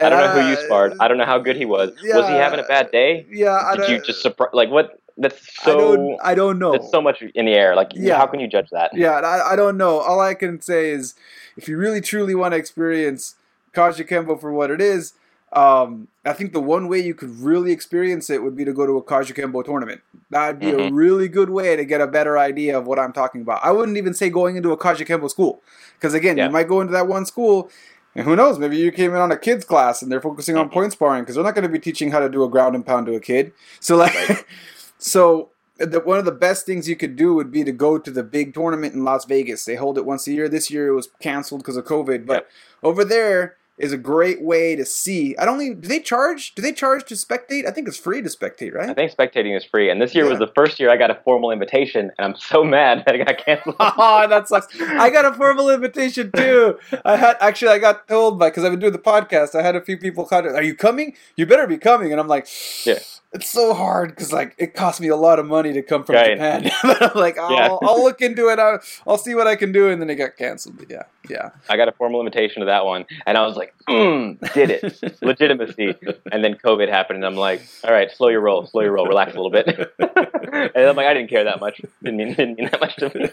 [0.00, 0.94] I don't know who you sparred.
[0.98, 1.90] I don't know how good he was.
[1.90, 3.26] was he having a bad day?
[3.30, 4.50] Yeah, I Did you just surprise?
[4.52, 4.98] Like what?
[5.18, 5.78] That's I so.
[5.78, 6.72] don't, I don't know.
[6.72, 7.74] That's so much in the air.
[7.74, 8.16] Like, Yeah.
[8.16, 8.92] how can you judge that?
[8.94, 9.98] Yeah, I, I don't know.
[9.98, 11.14] All I can say is,
[11.56, 13.34] if you really truly want to experience
[13.74, 15.14] Kajukenbo for what it is,
[15.52, 18.86] um, I think the one way you could really experience it would be to go
[18.86, 20.02] to a Kajukenbo tournament.
[20.30, 20.90] That'd be a Mhm.
[20.94, 23.60] really good way to get a better idea of what I'm talking about.
[23.64, 25.62] I wouldn't even say going into a Kajukenbo school,
[25.98, 26.46] because again, Yeah.
[26.46, 27.70] you might go into that one school.
[28.14, 28.58] And who knows?
[28.58, 30.72] Maybe you came in on a kids class and they're focusing on Mhm.
[30.72, 32.84] point sparring because they're not going to be teaching how to do a ground and
[32.84, 33.52] pound to a kid.
[33.80, 34.44] So like, Right.
[34.98, 38.10] so the, one of the best things you could do would be to go to
[38.10, 39.64] the big tournament in Las Vegas.
[39.64, 40.48] They hold it once a year.
[40.48, 42.48] This year it was canceled because of COVID, but Yep.
[42.82, 45.36] over there is a great way to see.
[45.38, 46.52] I don't even do they charge?
[46.56, 47.64] Do they charge to spectate?
[47.64, 48.90] I think it's free to spectate, right?
[48.90, 51.14] I think spectating is free, and this year was the first year I got a
[51.22, 53.76] formal invitation, and I'm so mad that it got canceled.
[53.80, 54.66] oh, that sucks.
[54.80, 56.76] I got a formal invitation too.
[57.04, 59.54] I had actually I got told by because I've been doing the podcast.
[59.54, 60.56] I had a few people contact.
[60.56, 61.14] Are you coming?
[61.36, 62.10] You better be coming.
[62.10, 62.48] And I'm like,
[62.84, 62.98] Yeah.
[63.32, 66.14] It's so hard because like it cost me a lot of money to come from
[66.16, 66.32] Right.
[66.32, 66.70] Japan.
[66.82, 67.76] but I'm like, I'll, Yeah.
[67.82, 68.58] I'll look into it.
[68.58, 69.90] I'll, I'll see what I can do.
[69.90, 70.78] And then it got canceled.
[70.78, 71.50] But yeah, yeah.
[71.68, 75.18] I got a formal invitation to that one, and I was like, mm, did it.
[75.22, 75.94] Legitimacy.
[76.32, 79.06] And then COVID happened, and I'm like, all right, slow your roll, slow your roll,
[79.06, 79.92] relax a little bit.
[79.98, 81.82] and I'm like, I didn't care that much.
[82.02, 83.28] Didn't mean, didn't mean that much to me.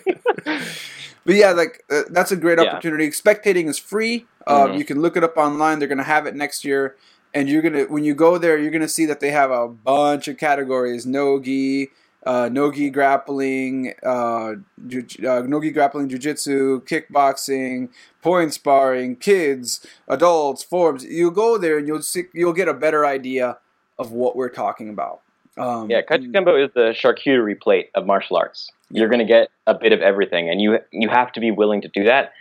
[1.25, 2.65] But yeah, like uh, that's a great Yeah.
[2.65, 3.07] opportunity.
[3.09, 4.25] Spectating is free.
[4.45, 4.77] Um, Mhm.
[4.77, 5.79] You can look it up online.
[5.79, 6.97] They're gonna have it next year,
[7.35, 10.27] and you're gonna when you go there, you're gonna see that they have a bunch
[10.27, 11.89] of categories: nogi,
[12.25, 14.53] uh, nogi grappling, uh,
[14.87, 17.89] ju- uh, nogi grappling, jujitsu, kickboxing,
[18.21, 21.03] point sparring, kids, adults, forms.
[21.03, 23.57] You go there and you'll see, you'll get a better idea
[23.99, 25.21] of what we're talking about.
[25.57, 28.71] Um, Yeah, Kajukenbo is the charcuterie plate of martial arts.
[28.89, 31.81] You're going to get a bit of everything, and you you have to be willing
[31.81, 32.33] to do that.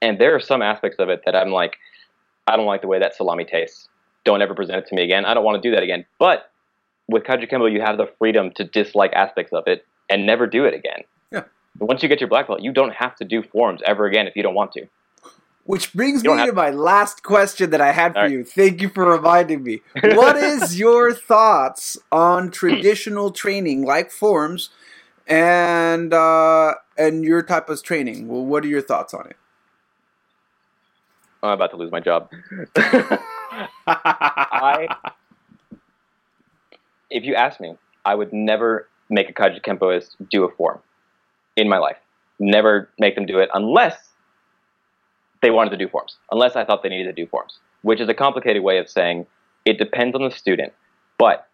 [0.00, 1.76] And there are some aspects of it that I'm like,
[2.46, 3.88] I don't like the way that salami tastes.
[4.24, 5.24] Don't ever present it to me again.
[5.24, 6.04] I don't want to do that again.
[6.18, 6.50] But
[7.08, 10.74] with Kajukenbo, you have the freedom to dislike aspects of it and never do it
[10.74, 11.02] again.
[11.30, 11.44] Yeah.
[11.78, 14.36] Once you get your black belt, you don't have to do forms ever again if
[14.36, 14.86] you don't want to.
[15.64, 18.30] Which brings me don't to my last question that I had for right.
[18.30, 18.44] you.
[18.44, 19.80] Thank you for reminding me.
[20.02, 24.70] What is your thoughts on traditional training like forms
[25.28, 28.26] and uh, and your type of training?
[28.26, 29.36] Well, what are your thoughts on it?
[31.44, 32.30] I'm about to lose my job.
[33.86, 34.88] I,
[37.10, 40.80] if you ask me, I would never make a Kaji Kempoist do a form
[41.56, 41.98] in my life.
[42.38, 43.96] Never make them do it unless
[45.42, 46.16] they wanted to do forms.
[46.30, 49.26] Unless I thought they needed to do forms, which is a complicated way of saying
[49.64, 50.72] it depends on the student.
[51.18, 51.46] But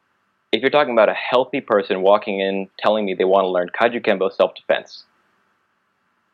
[0.52, 3.68] if you're talking about a healthy person walking in telling me they want to learn
[3.68, 5.04] Kajukenbo self defense,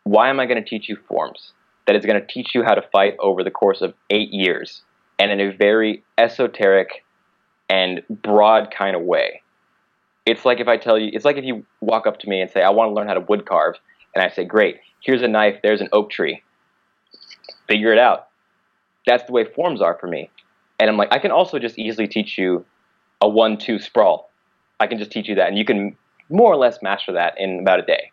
[0.05, 1.53] why am I going to teach you forms?
[1.87, 4.83] That is going to teach you how to fight over the course of eight years
[5.19, 7.05] and in a very esoteric
[7.69, 9.43] and broad kind of way.
[10.27, 12.51] It's like if I tell you, it's like if you walk up to me and
[12.51, 13.77] say, I want to learn how to wood carve.
[14.15, 16.43] And I say, Great, here's a knife, there's an oak tree.
[17.69, 18.29] Figure it out.
[19.07, 20.31] That's the way forms are for me.
[20.81, 22.65] And I'm like, I can also just easily teach you
[23.21, 24.31] a one two sprawl.
[24.81, 25.49] I can just teach you that.
[25.49, 25.97] And you can
[26.29, 28.11] more or less master that in about a day.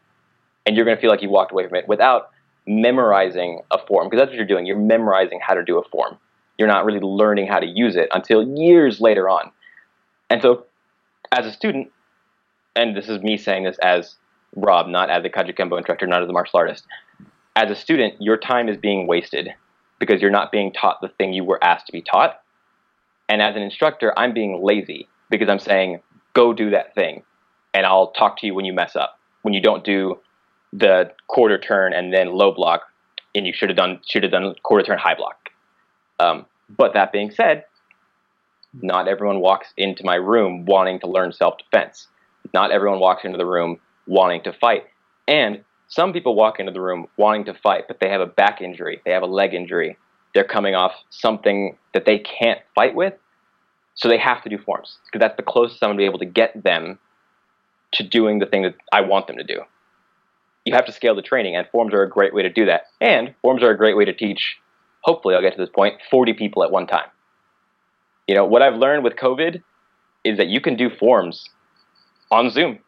[0.66, 2.30] And you're going to feel like you walked away from it without
[2.68, 4.66] memorizing a form because that's what you're doing.
[4.66, 6.18] You're memorizing how to do a form.
[6.62, 9.50] You're not really learning how to use it until years later on.
[10.30, 10.68] And so
[11.32, 11.92] as a student,
[12.76, 14.16] and this is me saying this as
[14.56, 16.86] Rob, not as a Kajukenbo instructor, not as a martial artist.
[17.56, 19.50] As a student, your time is being wasted
[20.00, 22.40] because you're not being taught the thing you were asked to be taught.
[23.28, 26.02] And as an instructor, I'm being lazy because I'm saying,
[26.36, 27.24] go do that thing,
[27.74, 29.18] and I'll talk to you when you mess up.
[29.42, 30.20] When you don't do
[30.74, 32.82] the quarter turn and then low block,
[33.34, 35.41] and you should have done should have done quarter turn high block.
[36.22, 37.66] Um, but that being said,
[38.74, 42.08] not everyone walks into my room wanting to learn self defense.
[42.54, 44.84] Not everyone walks into the room wanting to fight.
[45.28, 48.62] And some people walk into the room wanting to fight, but they have a back
[48.62, 49.98] injury, they have a leg injury,
[50.34, 53.14] they're coming off something that they can't fight with,
[53.96, 56.20] so they have to do forms because that's the closest I'm going to be able
[56.20, 56.98] to get them
[57.94, 59.62] to doing the thing that I want them to do.
[60.66, 62.84] You have to scale the training, and forms are a great way to do that.
[63.02, 64.58] And forms are a great way to teach.
[65.02, 65.96] Hopefully, I'll get to this point.
[66.10, 67.08] Forty people at one time.
[68.28, 69.62] You know what I've learned with COVID
[70.24, 71.50] is that you can do forms
[72.30, 72.80] on Zoom.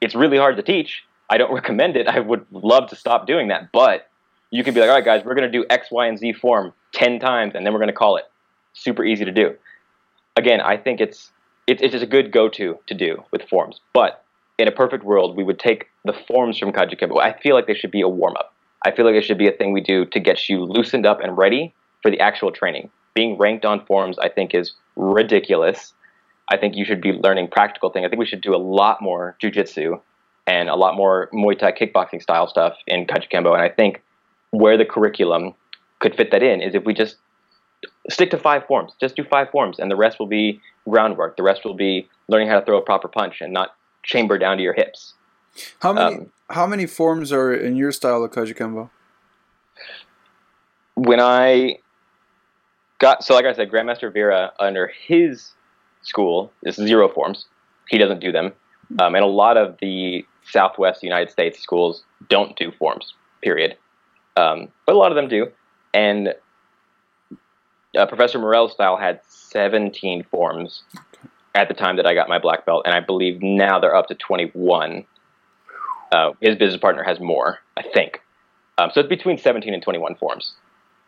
[0.00, 1.02] It's really hard to teach.
[1.30, 2.08] I don't recommend it.
[2.08, 4.08] I would love to stop doing that, but
[4.50, 6.32] you can be like, all right, guys, we're going to do X, Y, and Z
[6.34, 8.24] form 10 times, and then we're going to call it.
[8.72, 9.54] Super easy to do.
[10.36, 11.30] Again, I think it's,
[11.66, 13.80] it's, it's just a good go to to do with forms.
[13.92, 14.24] But
[14.58, 17.20] in a perfect world, we would take the forms from Kajukenbo.
[17.20, 18.54] I feel like they should be a warm up.
[18.84, 21.20] I feel like it should be a thing we do to get you loosened up
[21.20, 22.90] and ready for the actual training.
[23.14, 25.92] Being ranked on forms, I think, is ridiculous.
[26.50, 28.06] I think you should be learning practical things.
[28.06, 30.00] I think we should do a lot more jujitsu
[30.46, 33.52] and a lot more Muay Thai kickboxing style stuff in Kajukenbo.
[33.52, 34.02] And I think
[34.50, 35.54] where the curriculum
[35.98, 37.16] could fit that in is if we just
[38.08, 38.92] stick to five forms.
[39.00, 41.36] Just do five forms, and the rest will be groundwork.
[41.36, 43.70] The rest will be learning how to throw a proper punch and not
[44.02, 45.14] chamber down to your hips.
[45.80, 48.90] How many Um, how many forms are in your style of Kajukenbo?
[50.94, 51.78] When I
[52.98, 55.52] got so, like I said, Grandmaster Vera under his
[56.02, 57.46] school is zero forms.
[57.88, 58.52] He doesn't do them,
[59.00, 63.14] um, and a lot of the Southwest United States schools don't do forms.
[63.42, 63.76] Period.
[64.36, 65.48] Um, but a lot of them do,
[65.92, 66.34] and
[67.96, 70.82] uh, Professor Morel's style had 17 forms
[71.54, 74.06] at the time that I got my black belt, and I believe now they're up
[74.08, 75.04] to 21.
[76.12, 78.20] Uh, his business partner has more, I think.
[78.78, 80.54] Um, so it's between 17 and 21 forms.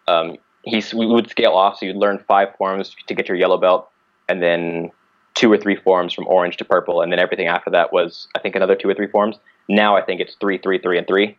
[0.09, 3.59] Um, he's, we would scale off, so you'd learn five forms to get your yellow
[3.59, 3.89] belt,
[4.29, 4.91] and then
[5.35, 8.41] two or three forms from orange to purple, and then everything after that was, I
[8.41, 9.37] think, another two or three forms.
[9.69, 11.39] Now I think it's three, three, three, and three.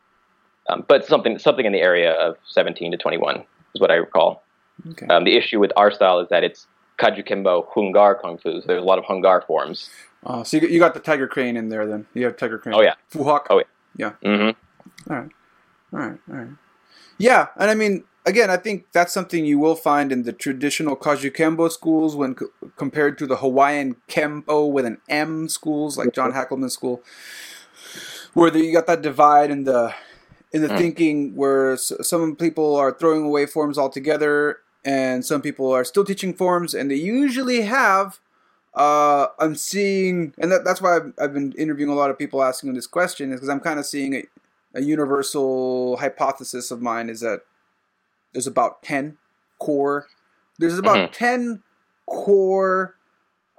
[0.69, 3.43] Um, but something something in the area of 17 to 21
[3.75, 4.43] is what I recall.
[4.91, 5.07] Okay.
[5.07, 6.67] Um, the issue with our style is that it's
[6.99, 8.61] Kajukenbo Hungar Kung Fu.
[8.61, 9.89] So there's a lot of Hung Gar forms.
[10.25, 12.05] Uh, so you, got- you got the tiger crane in there then.
[12.13, 12.75] You have tiger crane.
[12.75, 12.93] Oh, yeah.
[13.09, 13.47] Fu Hok.
[13.49, 13.63] Oh,
[13.97, 14.11] yeah.
[14.23, 14.51] hmm All
[15.17, 15.29] right.
[15.93, 16.17] All right.
[16.29, 16.47] All right.
[17.17, 20.95] Yeah, and I mean, again, I think that's something you will find in the traditional
[20.95, 26.33] Kajukenbo schools when co- compared to the Hawaiian Kempo with an M schools like John
[26.33, 27.03] Hackleman's school,
[28.33, 29.93] where the, you got that divide in the
[30.51, 30.77] in the Mm.
[30.77, 36.03] thinking where s- some people are throwing away forms altogether, and some people are still
[36.03, 38.19] teaching forms, and they usually have.
[38.73, 42.43] Uh, I'm seeing, and that, that's why I've, I've been interviewing a lot of people
[42.43, 44.23] asking this question, is because I'm kind of seeing a,
[44.75, 47.41] a universal hypothesis of mine is that
[48.33, 49.17] there's about 10
[49.59, 50.07] core
[50.59, 51.13] there's about Mhm.
[51.13, 51.63] 10
[52.07, 52.95] core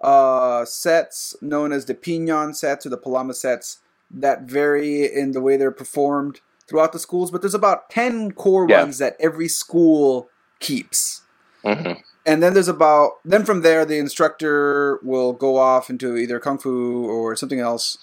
[0.02, 3.78] uh, sets known as the pinan sets or the palama sets
[4.10, 8.66] that vary in the way they're performed throughout the schools but there's about 10 core
[8.68, 8.78] Yeah.
[8.78, 10.28] ones that every school
[10.60, 11.22] keeps
[11.64, 11.92] hmm
[12.24, 16.58] and then there's about then from there the instructor will go off into either kung
[16.58, 17.98] fu or something else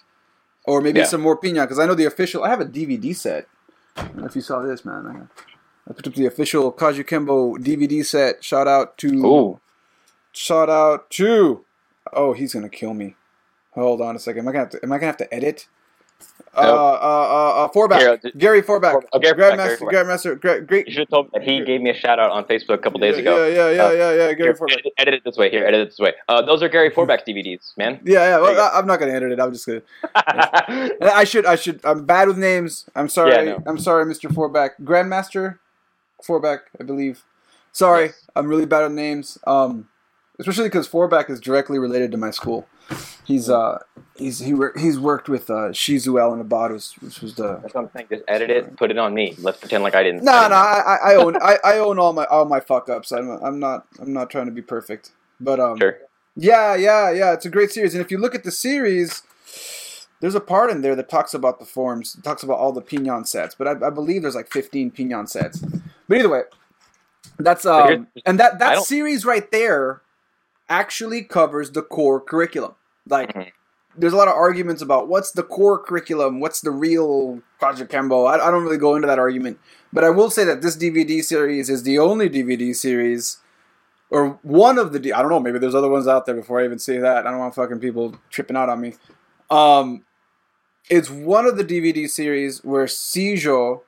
[0.65, 1.05] or maybe Yeah.
[1.05, 3.47] some more pina because i know the official i have a dvd set.
[3.97, 5.05] I don't know if you saw this man.
[5.07, 8.43] I, I picked up the official Kajukenbo dvd set.
[8.43, 9.59] Shout out to Ooh.
[10.31, 11.65] shout out to
[12.13, 13.15] oh he's gonna kill me.
[13.75, 14.41] Hold on a second.
[14.41, 15.67] Am i gonna have to, am i gonna have to edit
[16.55, 17.99] uh, uh, uh, uh, Forbach.
[17.99, 18.91] Here, d- Gary Forbach.
[18.91, 20.87] For- oh, Gary Grandmaster, Gary Grandmaster, great, great.
[20.87, 22.77] You should have told me that he gave me a shout out on Facebook a
[22.79, 23.47] couple days yeah, ago.
[23.47, 24.33] Yeah, yeah, yeah, Uh, yeah, yeah.
[24.33, 24.73] Gary Here, Forbach.
[24.73, 25.49] edit, edit it this way.
[25.49, 26.13] Here, edit it this way.
[26.27, 27.99] Uh, those are Gary Forbach's DVDs, man.
[28.03, 28.39] Yeah, yeah.
[28.39, 29.39] Well, I, I'm not gonna edit it.
[29.39, 29.81] I'm just gonna.
[30.15, 31.45] I should.
[31.45, 31.81] I should.
[31.83, 32.89] I'm bad with names.
[32.95, 33.33] I'm sorry.
[33.33, 33.63] Yeah, no.
[33.67, 34.29] I'm sorry, Mr.
[34.29, 34.71] Forbach.
[34.81, 35.59] Grandmaster
[36.25, 37.23] Forbach, I believe.
[37.71, 38.25] Sorry, Yes.
[38.35, 39.37] I'm really bad with names.
[39.45, 39.88] Um,
[40.39, 42.67] especially because Forbach is directly related to my school.
[43.25, 43.79] He's uh,
[44.15, 47.57] he's he he's worked with uh, Shizuel and Abados, which was the.
[47.57, 48.07] That's what I'm saying.
[48.09, 49.35] Just edit it, put it on me.
[49.37, 50.23] Let's pretend like I didn't.
[50.23, 50.55] No, no.
[50.55, 53.11] I, I I own I, I own all my all my fuck ups.
[53.11, 55.77] I'm I'm not I'm not trying to be perfect, but um.
[55.77, 55.97] Sure.
[56.35, 57.33] Yeah, yeah, yeah.
[57.33, 59.23] It's a great series, and if you look at the series,
[60.21, 63.25] there's a part in there that talks about the forms, talks about all the pinan
[63.25, 63.55] sets.
[63.55, 65.59] But I, I believe there's like 15 pinan sets.
[66.07, 66.43] But either way,
[67.37, 70.01] that's um, and that that series right there
[70.69, 72.75] actually covers the core curriculum.
[73.07, 73.51] Like Mhm.
[73.97, 78.27] there's a lot of arguments about what's the core curriculum, what's the real Kajukenbo.
[78.29, 79.59] I, I don't really go into that argument,
[79.91, 83.39] but I will say that this DVD series is the only DVD series,
[84.09, 85.13] or one of the.
[85.13, 85.39] I don't know.
[85.39, 86.35] Maybe there's other ones out there.
[86.35, 88.93] Before I even say that, I don't want fucking people tripping out on me.
[89.49, 90.05] Um,
[90.89, 93.81] it's one of the DVD series where Sijo,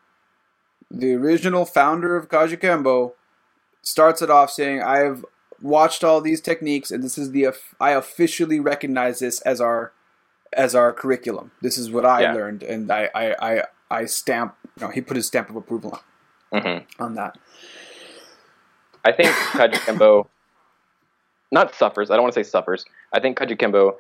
[0.89, 3.13] the original founder of Kajukenbo,
[3.82, 5.25] starts it off saying, "I've
[5.62, 7.49] watched all these techniques, and this is the
[7.80, 9.91] I officially recognize this as our
[10.53, 11.51] as our curriculum.
[11.62, 12.34] This is what I Yeah.
[12.34, 14.55] learned, and I I I, I stamp.
[14.78, 15.99] You know, he put his stamp of approval
[16.51, 17.38] on, hmm on that.
[19.03, 20.28] I think Kajukenbo
[21.51, 22.09] not suffers.
[22.09, 22.86] I don't want to say suffers.
[23.14, 23.95] I think Kajukenbo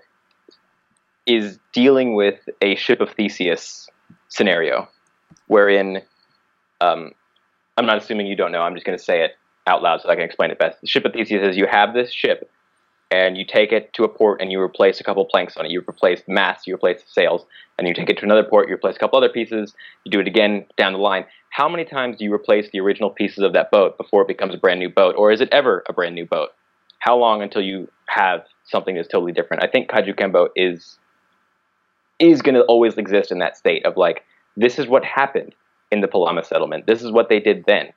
[1.25, 3.87] is dealing with a ship of Theseus
[4.29, 4.87] scenario,
[5.47, 6.01] wherein
[6.79, 7.11] um,
[7.77, 8.61] I'm not assuming you don't know.
[8.61, 9.31] I'm just going to say it
[9.67, 10.81] out loud so I can explain it best.
[10.81, 12.49] The ship of Theseus is you have this ship,
[13.11, 15.71] and you take it to a port, and you replace a couple planks on it.
[15.71, 17.45] You replace the mast, you replace the sails,
[17.77, 18.69] and you take it to another port.
[18.69, 19.75] You replace a couple other pieces.
[20.05, 21.25] You do it again down the line.
[21.49, 24.55] How many times do you replace the original pieces of that boat before it becomes
[24.55, 26.49] a brand new boat, or is it ever a brand new boat?
[26.99, 29.63] How long until you have something that's totally different?
[29.63, 30.97] I think Kajukenbo is
[32.19, 34.23] is going to always exist in that state of like
[34.55, 35.55] this is what happened
[35.91, 36.85] in the Palama settlement.
[36.87, 37.89] This is what they did then,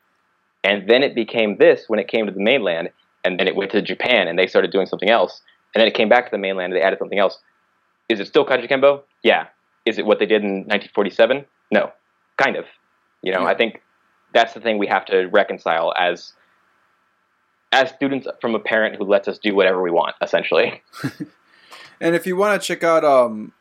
[0.64, 2.90] and then it became this when it came to the mainland,
[3.24, 5.42] and then it went to Japan and they started doing something else,
[5.74, 7.38] and then it came back to the mainland and they added something else.
[8.08, 9.02] Is it still Kajukenbo?
[9.22, 9.46] Yeah.
[9.86, 11.44] Is it what they did in 1947?
[11.70, 11.92] No,
[12.36, 12.64] kind of.
[13.22, 13.46] You know, Yeah.
[13.46, 13.82] I think
[14.32, 16.32] that's the thing we have to reconcile as
[17.72, 20.82] as students from a parent who lets us do whatever we want, essentially.
[22.00, 23.52] And if you want to check out, um,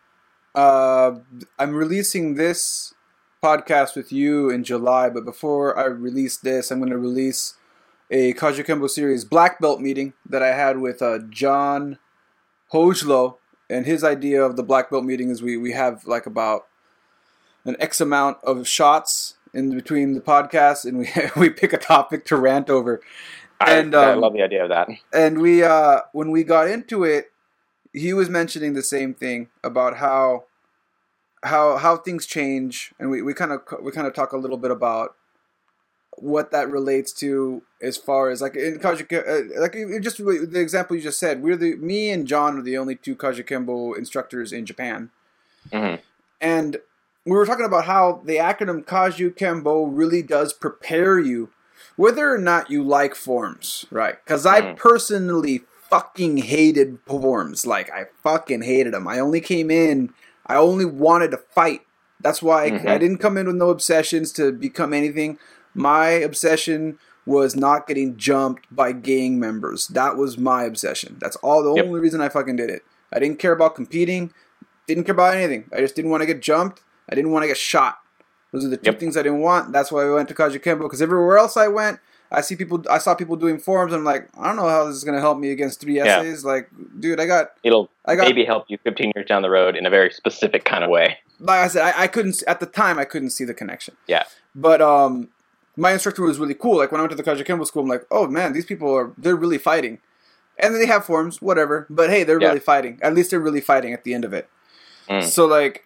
[0.56, 1.12] uh,
[1.60, 2.93] I'm releasing this
[3.44, 7.56] podcast with you in July, but before I release this, I'm going to release
[8.10, 12.00] a Kajukenbo series black belt meeting that I had with uh, John
[12.72, 13.36] Hojlo.
[13.70, 16.68] And his idea of the black belt meeting is we, we have like about
[17.66, 21.10] an X amount of shots in between the podcast, and we
[21.41, 23.02] we pick a topic to rant over.
[23.66, 24.89] And, I, I um, love the idea of that.
[25.14, 27.32] and we uh when we got into it
[27.94, 30.46] he was mentioning the same thing about how
[31.44, 34.58] how how things change and we we kind of we kind of talk a little
[34.58, 35.16] bit about
[36.18, 40.96] what that relates to as far as like in Kajuke, uh, like just the example
[40.96, 44.66] you just said we're the me and John are the only two Kajukenbo instructors in
[44.66, 45.10] Japan
[45.72, 45.96] hmm
[46.41, 46.78] and
[47.26, 51.50] we were talking about how the acronym Kajukenbo really does prepare you,
[51.96, 54.16] whether or not you like forms, right?
[54.24, 54.76] Because I Mm.
[54.76, 57.66] personally fucking hated forms.
[57.66, 59.08] Like, I fucking hated them.
[59.08, 60.14] I only came in,
[60.48, 61.82] I only wanted to fight.
[62.22, 62.88] That's why I, Mhm.
[62.88, 65.38] I didn't come in with no obsessions to become anything.
[65.74, 69.88] My obsession was not getting jumped by gang members.
[69.88, 71.18] That was my obsession.
[71.20, 71.86] That's all the Yep.
[71.86, 72.84] only reason I fucking did it.
[73.14, 74.32] I didn't care about competing.
[74.88, 75.66] Didn't care about anything.
[75.74, 76.82] I just didn't want to get jumped.
[77.10, 78.00] I didn't want to get shot.
[78.52, 79.00] Those are the two Yep.
[79.00, 79.72] things I didn't want.
[79.72, 80.82] That's why I went to Kajukenbo.
[80.82, 82.00] Because everywhere else I went,
[82.36, 82.84] I see people.
[82.89, 83.93] I saw people doing forms.
[83.93, 86.17] And I'm like, I don't know how this is gonna help me against three Yeah.
[86.19, 86.43] essays.
[86.43, 86.67] Like,
[86.99, 87.51] dude, I got.
[87.63, 88.23] It'll I got.
[88.25, 91.19] maybe help you 15 years down the road in a very specific kind of way.
[91.39, 92.97] Like I said, I, I couldn't at the time.
[92.97, 93.95] I couldn't see the connection.
[94.07, 94.23] Yeah.
[94.55, 95.29] But um,
[95.77, 96.77] my instructor was really cool.
[96.77, 99.11] Like when I went to the Kajukenbo school, I'm like, oh man, these people are
[99.17, 99.99] they're really fighting,
[100.57, 101.86] and they have forms, whatever.
[101.89, 102.47] But hey, they're Yeah.
[102.49, 102.97] really fighting.
[103.03, 104.49] At least they're really fighting at the end of it.
[105.09, 105.21] Mm.
[105.23, 105.86] So like,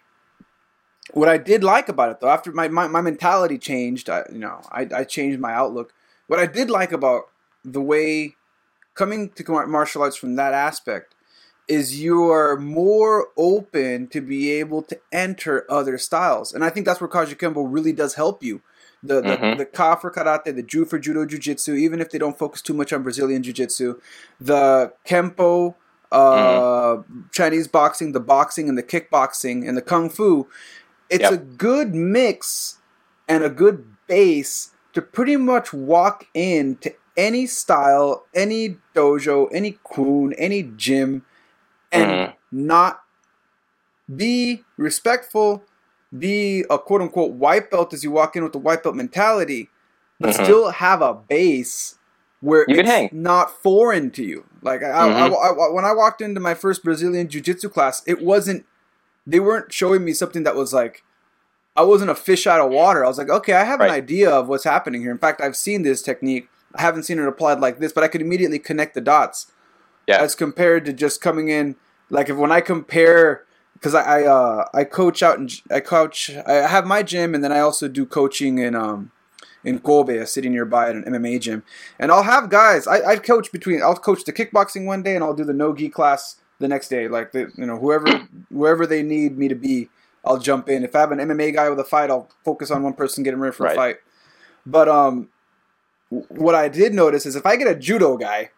[1.12, 4.38] what I did like about it though, after my my, my mentality changed, I, you
[4.38, 5.92] know, I, I changed my outlook.
[6.28, 7.24] What I did like about
[7.64, 8.36] the way
[8.94, 11.14] coming to martial arts from that aspect
[11.66, 16.86] is you are more open to be able to enter other styles, and I think
[16.86, 18.62] that's where Kajukenbo really does help you.
[19.02, 19.58] The the, Mhm.
[19.58, 22.74] the Ka for karate, the Ju for judo jujitsu, even if they don't focus too
[22.74, 24.00] much on Brazilian jiu-jitsu,
[24.40, 25.74] the Kempo,
[26.10, 26.98] uh,
[27.32, 30.48] Chinese boxing, the boxing and the kickboxing and the kung fu,
[31.10, 31.32] it's Yep.
[31.32, 32.78] a good mix
[33.28, 40.32] and a good base to pretty much walk into any style, any dojo, any kun,
[40.38, 41.24] any gym,
[41.92, 42.34] and Mhm.
[42.52, 43.02] not
[44.14, 45.62] be respectful,
[46.16, 49.68] be a quote unquote white belt as you walk in with the white belt mentality,
[50.20, 50.44] but Mhm.
[50.44, 51.98] still have a base
[52.40, 53.08] where You it's hang.
[53.12, 54.44] not foreign to you.
[54.62, 55.34] Like I, I- Mhm.
[55.34, 58.64] I- I- when I walked into my first Brazilian jiu-jitsu class, it wasn't
[59.26, 61.02] they weren't showing me something that was like
[61.78, 63.04] I wasn't a fish out of water.
[63.04, 65.12] I was like, okay, I have an idea of what's happening here.
[65.12, 66.48] In fact, I've seen this technique.
[66.74, 69.52] I haven't seen it applied like this, but I could immediately connect the dots
[70.08, 70.20] Yeah.
[70.20, 71.76] as compared to just coming in
[72.10, 76.30] like if when I compare because I I, uh, I coach out and I coach
[76.46, 79.10] I have my gym and then I also do coaching in um
[79.64, 81.62] in Kobe, a city nearby at an MMA gym,
[81.98, 82.86] and I'll have guys.
[82.86, 85.74] I, I coach between I'll coach the kickboxing one day and I'll do the no
[85.74, 87.06] gi class the next day.
[87.08, 88.08] Like the, you know, whoever
[88.50, 89.88] wherever they need me to be,
[90.28, 90.84] I'll jump in.
[90.84, 93.40] If I have an MMA guy with a fight, I'll focus on one person, getting
[93.40, 93.72] ready for Right.
[93.72, 93.96] a fight.
[94.66, 95.28] But um,
[96.10, 98.50] what I did notice is if I get a judo guy,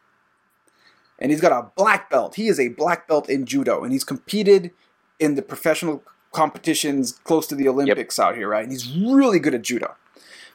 [1.18, 4.04] and he's got a black belt, he is a black belt in judo, and he's
[4.04, 4.72] competed
[5.18, 6.02] in the professional
[6.32, 8.62] competitions close to the Olympics out here, right?
[8.64, 9.96] And he's really good at judo.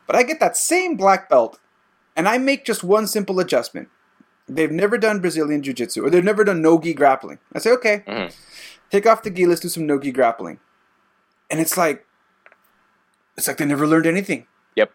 [0.08, 1.60] But I get that same black belt,
[2.16, 3.90] and I make just one simple adjustment.
[4.48, 7.40] They've never done Brazilian Jiu Jitsu, or they've never done no gi grappling.
[7.54, 8.34] I say, okay, Mhm.
[8.92, 10.60] take off the gi, let's do some no gi grappling.
[11.50, 12.06] And it's like,
[13.38, 14.48] it's like they never learned anything.
[14.76, 14.92] Yep.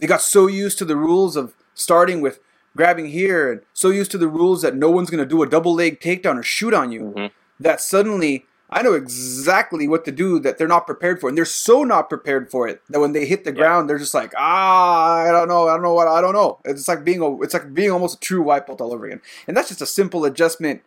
[0.00, 2.40] They got so used to the rules of starting with
[2.76, 5.48] grabbing here, and so used to the rules that no one's going to do a
[5.48, 7.30] double leg takedown or shoot on you, Mhm.
[7.58, 11.28] that suddenly I know exactly what to do that they're not prepared for.
[11.30, 14.12] And they're so not prepared for it that when they hit the ground, they're just
[14.12, 16.58] like, ah, I don't know, I don't know what, I don't know.
[16.66, 19.22] It's like being a, it's like being almost a true white belt all over again.
[19.46, 20.82] And that's just a simple adjustment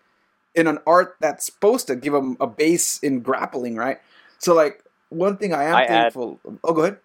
[0.53, 3.99] in an art that's supposed to give them a base in grappling, right?
[4.41, 6.39] So like one thing I am I add- thankful.
[6.63, 6.97] oh, go ahead.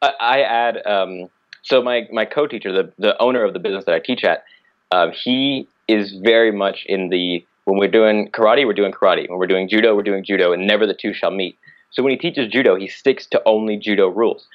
[0.00, 1.28] I, I add um,
[1.62, 4.44] so my my co-teacher, the the owner of the business that I teach at,
[4.90, 9.28] um, he is very much in the when we're doing karate, we're doing karate.
[9.28, 11.56] When we're doing judo, we're doing judo, and never the two shall meet.
[11.90, 14.46] So when he teaches judo, he sticks to only judo rules.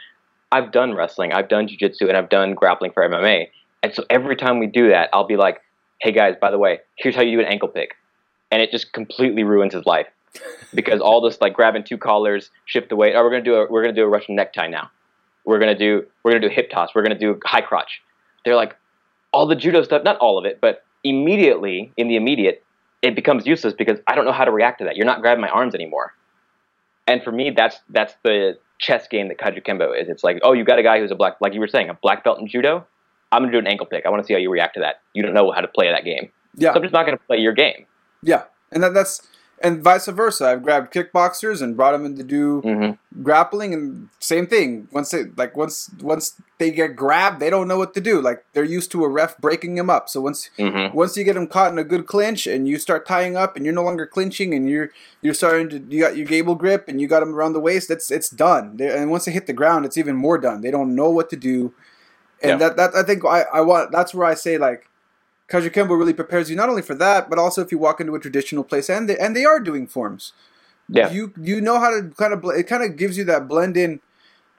[0.51, 3.49] I've done wrestling, I've done jujitsu, and I've done grappling for MMA.
[3.83, 5.61] And so every time we do that, I'll be like,
[6.01, 7.95] "Hey guys, by the way, here's how you do an ankle pick,"
[8.51, 10.07] and it just completely ruins his life
[10.73, 13.13] because all this like grabbing two collars, shift the weight.
[13.15, 14.89] Oh, we're gonna do a we're gonna do a Russian necktie now.
[15.45, 16.89] We're gonna do we're gonna do hip toss.
[16.95, 18.01] We're gonna do high crotch.
[18.45, 18.75] They're like
[19.31, 22.63] all the judo stuff, not all of it, but immediately in the immediate,
[23.01, 24.95] it becomes useless because I don't know how to react to that.
[24.95, 26.13] You're not grabbing my arms anymore.
[27.07, 30.07] And for me, that's that's the chess game that Kajukenbo is.
[30.09, 31.93] It's like, oh, you got a guy who's a black, like you were saying, a
[31.95, 32.85] black belt in judo.
[33.31, 34.05] I'm gonna do an ankle pick.
[34.05, 35.01] I want to see how you react to that.
[35.13, 36.71] You don't know how to play that game, Yeah.
[36.71, 37.85] so I'm just not gonna play your game.
[38.23, 39.21] Yeah, and that, that's
[39.61, 40.45] and vice versa.
[40.49, 43.23] I've grabbed kickboxers and brought them in to do Mm-hmm.
[43.23, 44.87] grappling, and same thing.
[44.91, 48.21] Once they like once once they get grabbed, they don't know what to do.
[48.21, 50.09] Like they're used to a ref breaking them up.
[50.09, 50.95] So once Mm-hmm.
[50.95, 53.65] once you get them caught in a good clinch, and you start tying up, and
[53.65, 54.89] you're no longer clinching, and you're
[55.21, 57.89] you're starting to you got your gable grip, and you got them around the waist.
[57.89, 58.77] It's it's done.
[58.77, 60.61] they and once they hit the ground, it's even more done.
[60.61, 61.73] They don't know what to do,
[62.43, 62.69] and Yeah.
[62.69, 64.83] that that I think I I want that's where I say like.
[65.49, 68.19] Kajukenbo really prepares you not only for that, but also if you walk into a
[68.19, 70.33] traditional place, and they and they are doing forms.
[70.89, 71.09] Yeah.
[71.11, 73.77] You you know how to kind of bl- it kind of gives you that blend
[73.77, 73.99] in,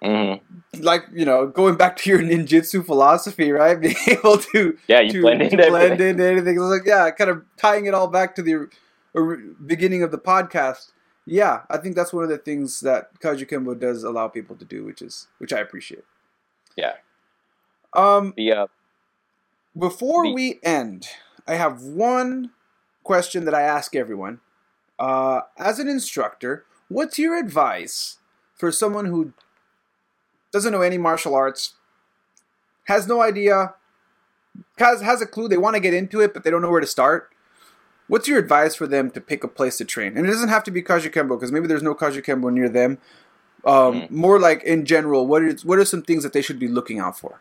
[0.03, 0.80] Mm-hmm.
[0.82, 3.80] like you know, going back to your ninjutsu philosophy, right?
[3.80, 6.09] Being able to Yeah, you to, blend to into blend everything.
[6.11, 6.55] into anything.
[6.55, 8.68] It's like yeah, kind of tying it all back to the
[9.14, 9.36] or,
[9.66, 10.93] beginning of the podcast.
[11.26, 14.84] Yeah, I think that's one of the things that Kajukenbo does allow people to do,
[14.84, 16.05] which is which I appreciate.
[16.76, 16.93] Yeah.
[17.93, 18.66] Um, The uh,
[19.78, 21.06] before we end,
[21.46, 22.50] I have one
[23.04, 24.40] question that I ask everyone.
[24.98, 28.18] Uh, as an instructor, what's your advice
[28.54, 29.32] for someone who
[30.52, 31.74] doesn't know any martial arts,
[32.84, 33.74] has no idea,
[34.78, 36.80] has has a clue, they want to get into it, but they don't know where
[36.80, 37.30] to start?
[38.08, 40.16] What's your advice for them to pick a place to train?
[40.16, 42.98] And it doesn't have to be Kajukenbo because maybe there's no Kajukenbo near them.
[43.64, 44.10] Um, Mm.
[44.10, 46.98] More like in general, what is what are some things that they should be looking
[46.98, 47.40] out for?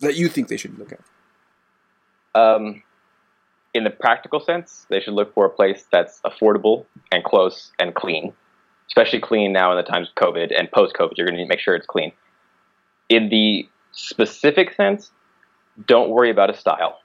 [0.00, 1.00] That you think they should look at?
[2.34, 2.82] Um,
[3.74, 7.94] in the practical sense, they should look for a place that's affordable and close and
[7.94, 8.32] clean,
[8.88, 11.12] especially clean now in the times of COVID and post COVID.
[11.16, 12.12] You're going to need to make sure it's clean.
[13.08, 15.10] In the specific sense,
[15.86, 16.98] don't worry about a style.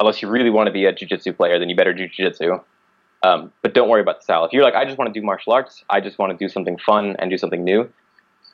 [0.00, 2.60] Unless you really want to be a jiu-jitsu player, then you better do jiu-jitsu.
[3.22, 4.44] Um, but don't worry about the style.
[4.44, 6.48] If you're like, I just want to do martial arts, I just want to do
[6.48, 7.88] something fun and do something new,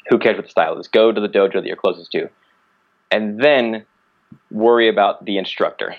[0.09, 0.89] who cares what the style is?
[0.89, 2.29] Go to the dojo that you're closest to.
[3.11, 3.87] And then
[4.51, 5.97] worry about the instructor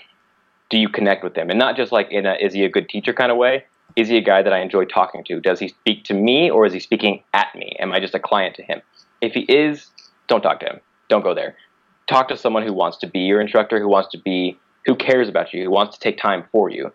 [0.70, 1.50] do you connect with them?
[1.50, 3.64] And not just like in a is he a good teacher kind of way.
[3.96, 5.40] Is he a guy that I enjoy talking to?
[5.40, 7.76] Does he speak to me or is he speaking at me?
[7.80, 8.80] Am I just a client to him?
[9.20, 9.88] If he is,
[10.28, 10.80] don't talk to him.
[11.08, 11.56] Don't go there.
[12.08, 14.56] Talk to someone who wants to be your instructor, who wants to be,
[14.86, 16.92] who cares about you, who wants to take time for you.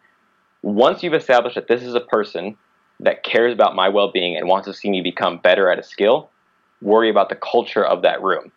[0.61, 2.57] Once you've established that this is a person
[3.01, 5.83] that cares about my well being and wants to see me become better at a
[5.83, 6.29] skill,
[6.81, 8.51] worry about the culture of that room.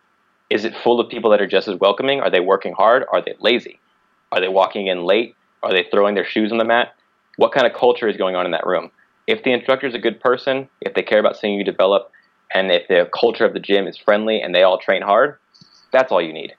[0.49, 2.21] Is it full of people that are just as welcoming?
[2.21, 3.05] Are they working hard?
[3.13, 3.81] Are they lazy?
[4.33, 5.35] Are they walking in late?
[5.63, 6.95] Are they throwing their shoes on the mat?
[7.37, 8.91] What kind of culture is going on in that room?
[9.27, 12.11] If the instructor is a good person, if they care about seeing you develop,
[12.53, 15.37] and if the culture of the gym is friendly and they all train hard,
[15.93, 16.55] that's all you need.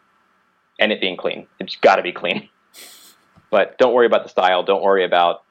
[0.79, 1.47] And it being clean.
[1.59, 2.49] It's got to be clean.
[3.51, 4.61] But don't worry about the style.
[4.61, 5.43] Don't worry about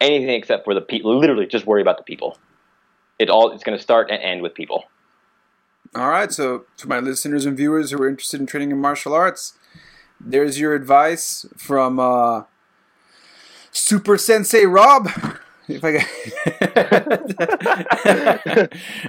[0.00, 1.16] anything except for the people.
[1.16, 2.38] Literally, just worry about the people.
[3.18, 4.84] It all it's going to start and end with people.
[5.94, 9.14] All right, so to my listeners and viewers who are interested in training in martial
[9.14, 9.56] arts,
[10.24, 12.44] there's your advice from uh,
[13.70, 15.08] Super Sensei Rob.
[15.68, 16.04] If I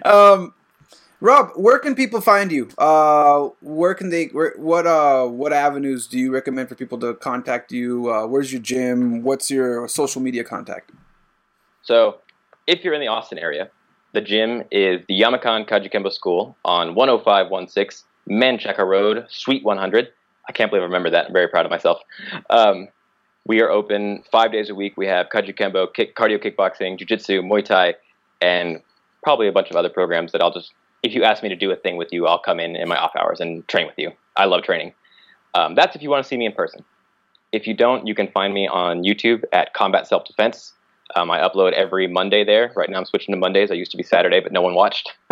[0.09, 0.53] um,
[1.19, 2.69] Rob, where can people find you?
[2.77, 4.27] Uh, where can they?
[4.27, 8.11] Where, what uh, what avenues do you recommend for people to contact you?
[8.13, 9.23] Uh, where's your gym?
[9.23, 10.91] What's your social media contact?
[11.81, 12.19] So,
[12.67, 13.69] if you're in the Austin area,
[14.13, 20.09] the gym is the Yamakan Kajukenbo School on 10516 Manchaca Road, Suite 100.
[20.47, 21.27] I can't believe I remember that.
[21.27, 21.99] I'm very proud of myself.
[22.49, 22.87] Um,
[23.47, 24.97] we are open five days a week.
[24.97, 27.95] We have Kajukenbo, kick, cardio kickboxing, jiu-jitsu, Muay Thai,
[28.41, 28.81] and
[29.23, 30.73] probably a bunch of other programs that I'll just,
[31.03, 32.97] if you ask me to do a thing with you, I'll come in in my
[32.97, 34.11] off hours and train with you.
[34.35, 34.93] I love training.
[35.53, 36.83] Um, that's if you want to see me in person.
[37.51, 40.73] If you don't, you can find me on YouTube at Combat Self Defense.
[41.15, 42.71] Um, I upload every Monday there.
[42.75, 43.71] Right now I'm switching to Mondays.
[43.71, 45.13] I used to be Saturday, but no one watched.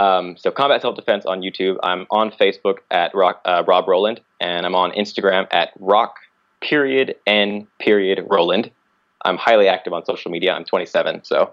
[0.00, 1.76] um, so Combat Self Defense on YouTube.
[1.82, 6.16] I'm on Facebook at Rock, uh, Rob Rowland, and I'm on Instagram at Rock
[6.62, 8.70] period N period Rowland.
[9.26, 10.54] I'm highly active on social media.
[10.54, 11.52] I'm 27, so.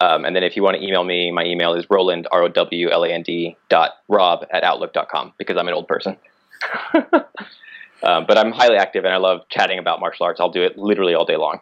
[0.00, 3.90] Um, and then if you want to email me, my email is rowland, R-O-W-L-A-N-D dot
[4.08, 6.16] rob at outlook.com because I'm an old person.
[8.02, 10.40] um, but I'm highly active and I love chatting about martial arts.
[10.40, 11.60] I'll do it literally all day long.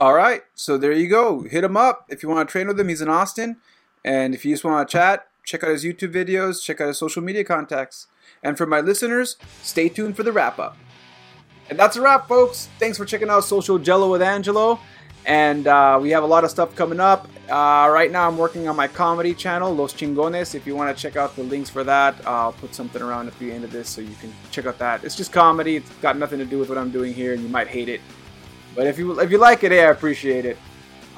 [0.00, 1.42] All right, so there you go.
[1.42, 2.88] Hit him up if you want to train with him.
[2.88, 3.56] He's in Austin,
[4.04, 6.98] and if you just want to chat, check out his YouTube videos, check out his
[6.98, 8.06] social media contacts.
[8.42, 10.76] And for my listeners, stay tuned for the wrap up.
[11.70, 12.68] And that's a wrap, folks.
[12.78, 14.78] Thanks for checking out Social Jello with Angelo.
[15.26, 17.28] And uh, we have a lot of stuff coming up.
[17.50, 20.54] Uh, right now, I'm working on my comedy channel, Los Chingones.
[20.54, 23.38] If you want to check out the links for that, I'll put something around at
[23.38, 25.04] the end of this so you can check out that.
[25.04, 25.76] It's just comedy.
[25.76, 28.00] It's got nothing to do with what I'm doing here, and you might hate it.
[28.74, 30.56] But if you if you like it, hey, I appreciate it.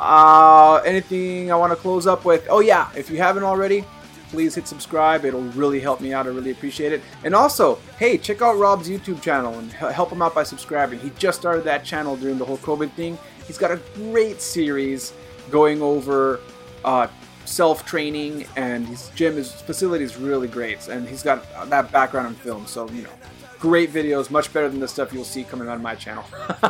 [0.00, 2.46] Uh, anything I want to close up with?
[2.48, 3.84] Oh yeah, if you haven't already,
[4.30, 5.26] please hit subscribe.
[5.26, 6.26] It'll really help me out.
[6.26, 7.02] I really appreciate it.
[7.22, 11.00] And also, hey, check out Rob's YouTube channel and help him out by subscribing.
[11.00, 13.18] He just started that channel during the whole COVID thing.
[13.46, 15.12] He's got a great series
[15.50, 16.40] going over
[16.82, 17.08] uh,
[17.44, 20.88] self training, and his gym, his facility is really great.
[20.88, 23.10] And he's got that background in film, so you know,
[23.58, 26.24] great videos, much better than the stuff you'll see coming out of my channel.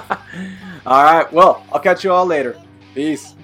[0.84, 2.60] all right, well, I'll catch you all later.
[2.94, 3.34] Peace.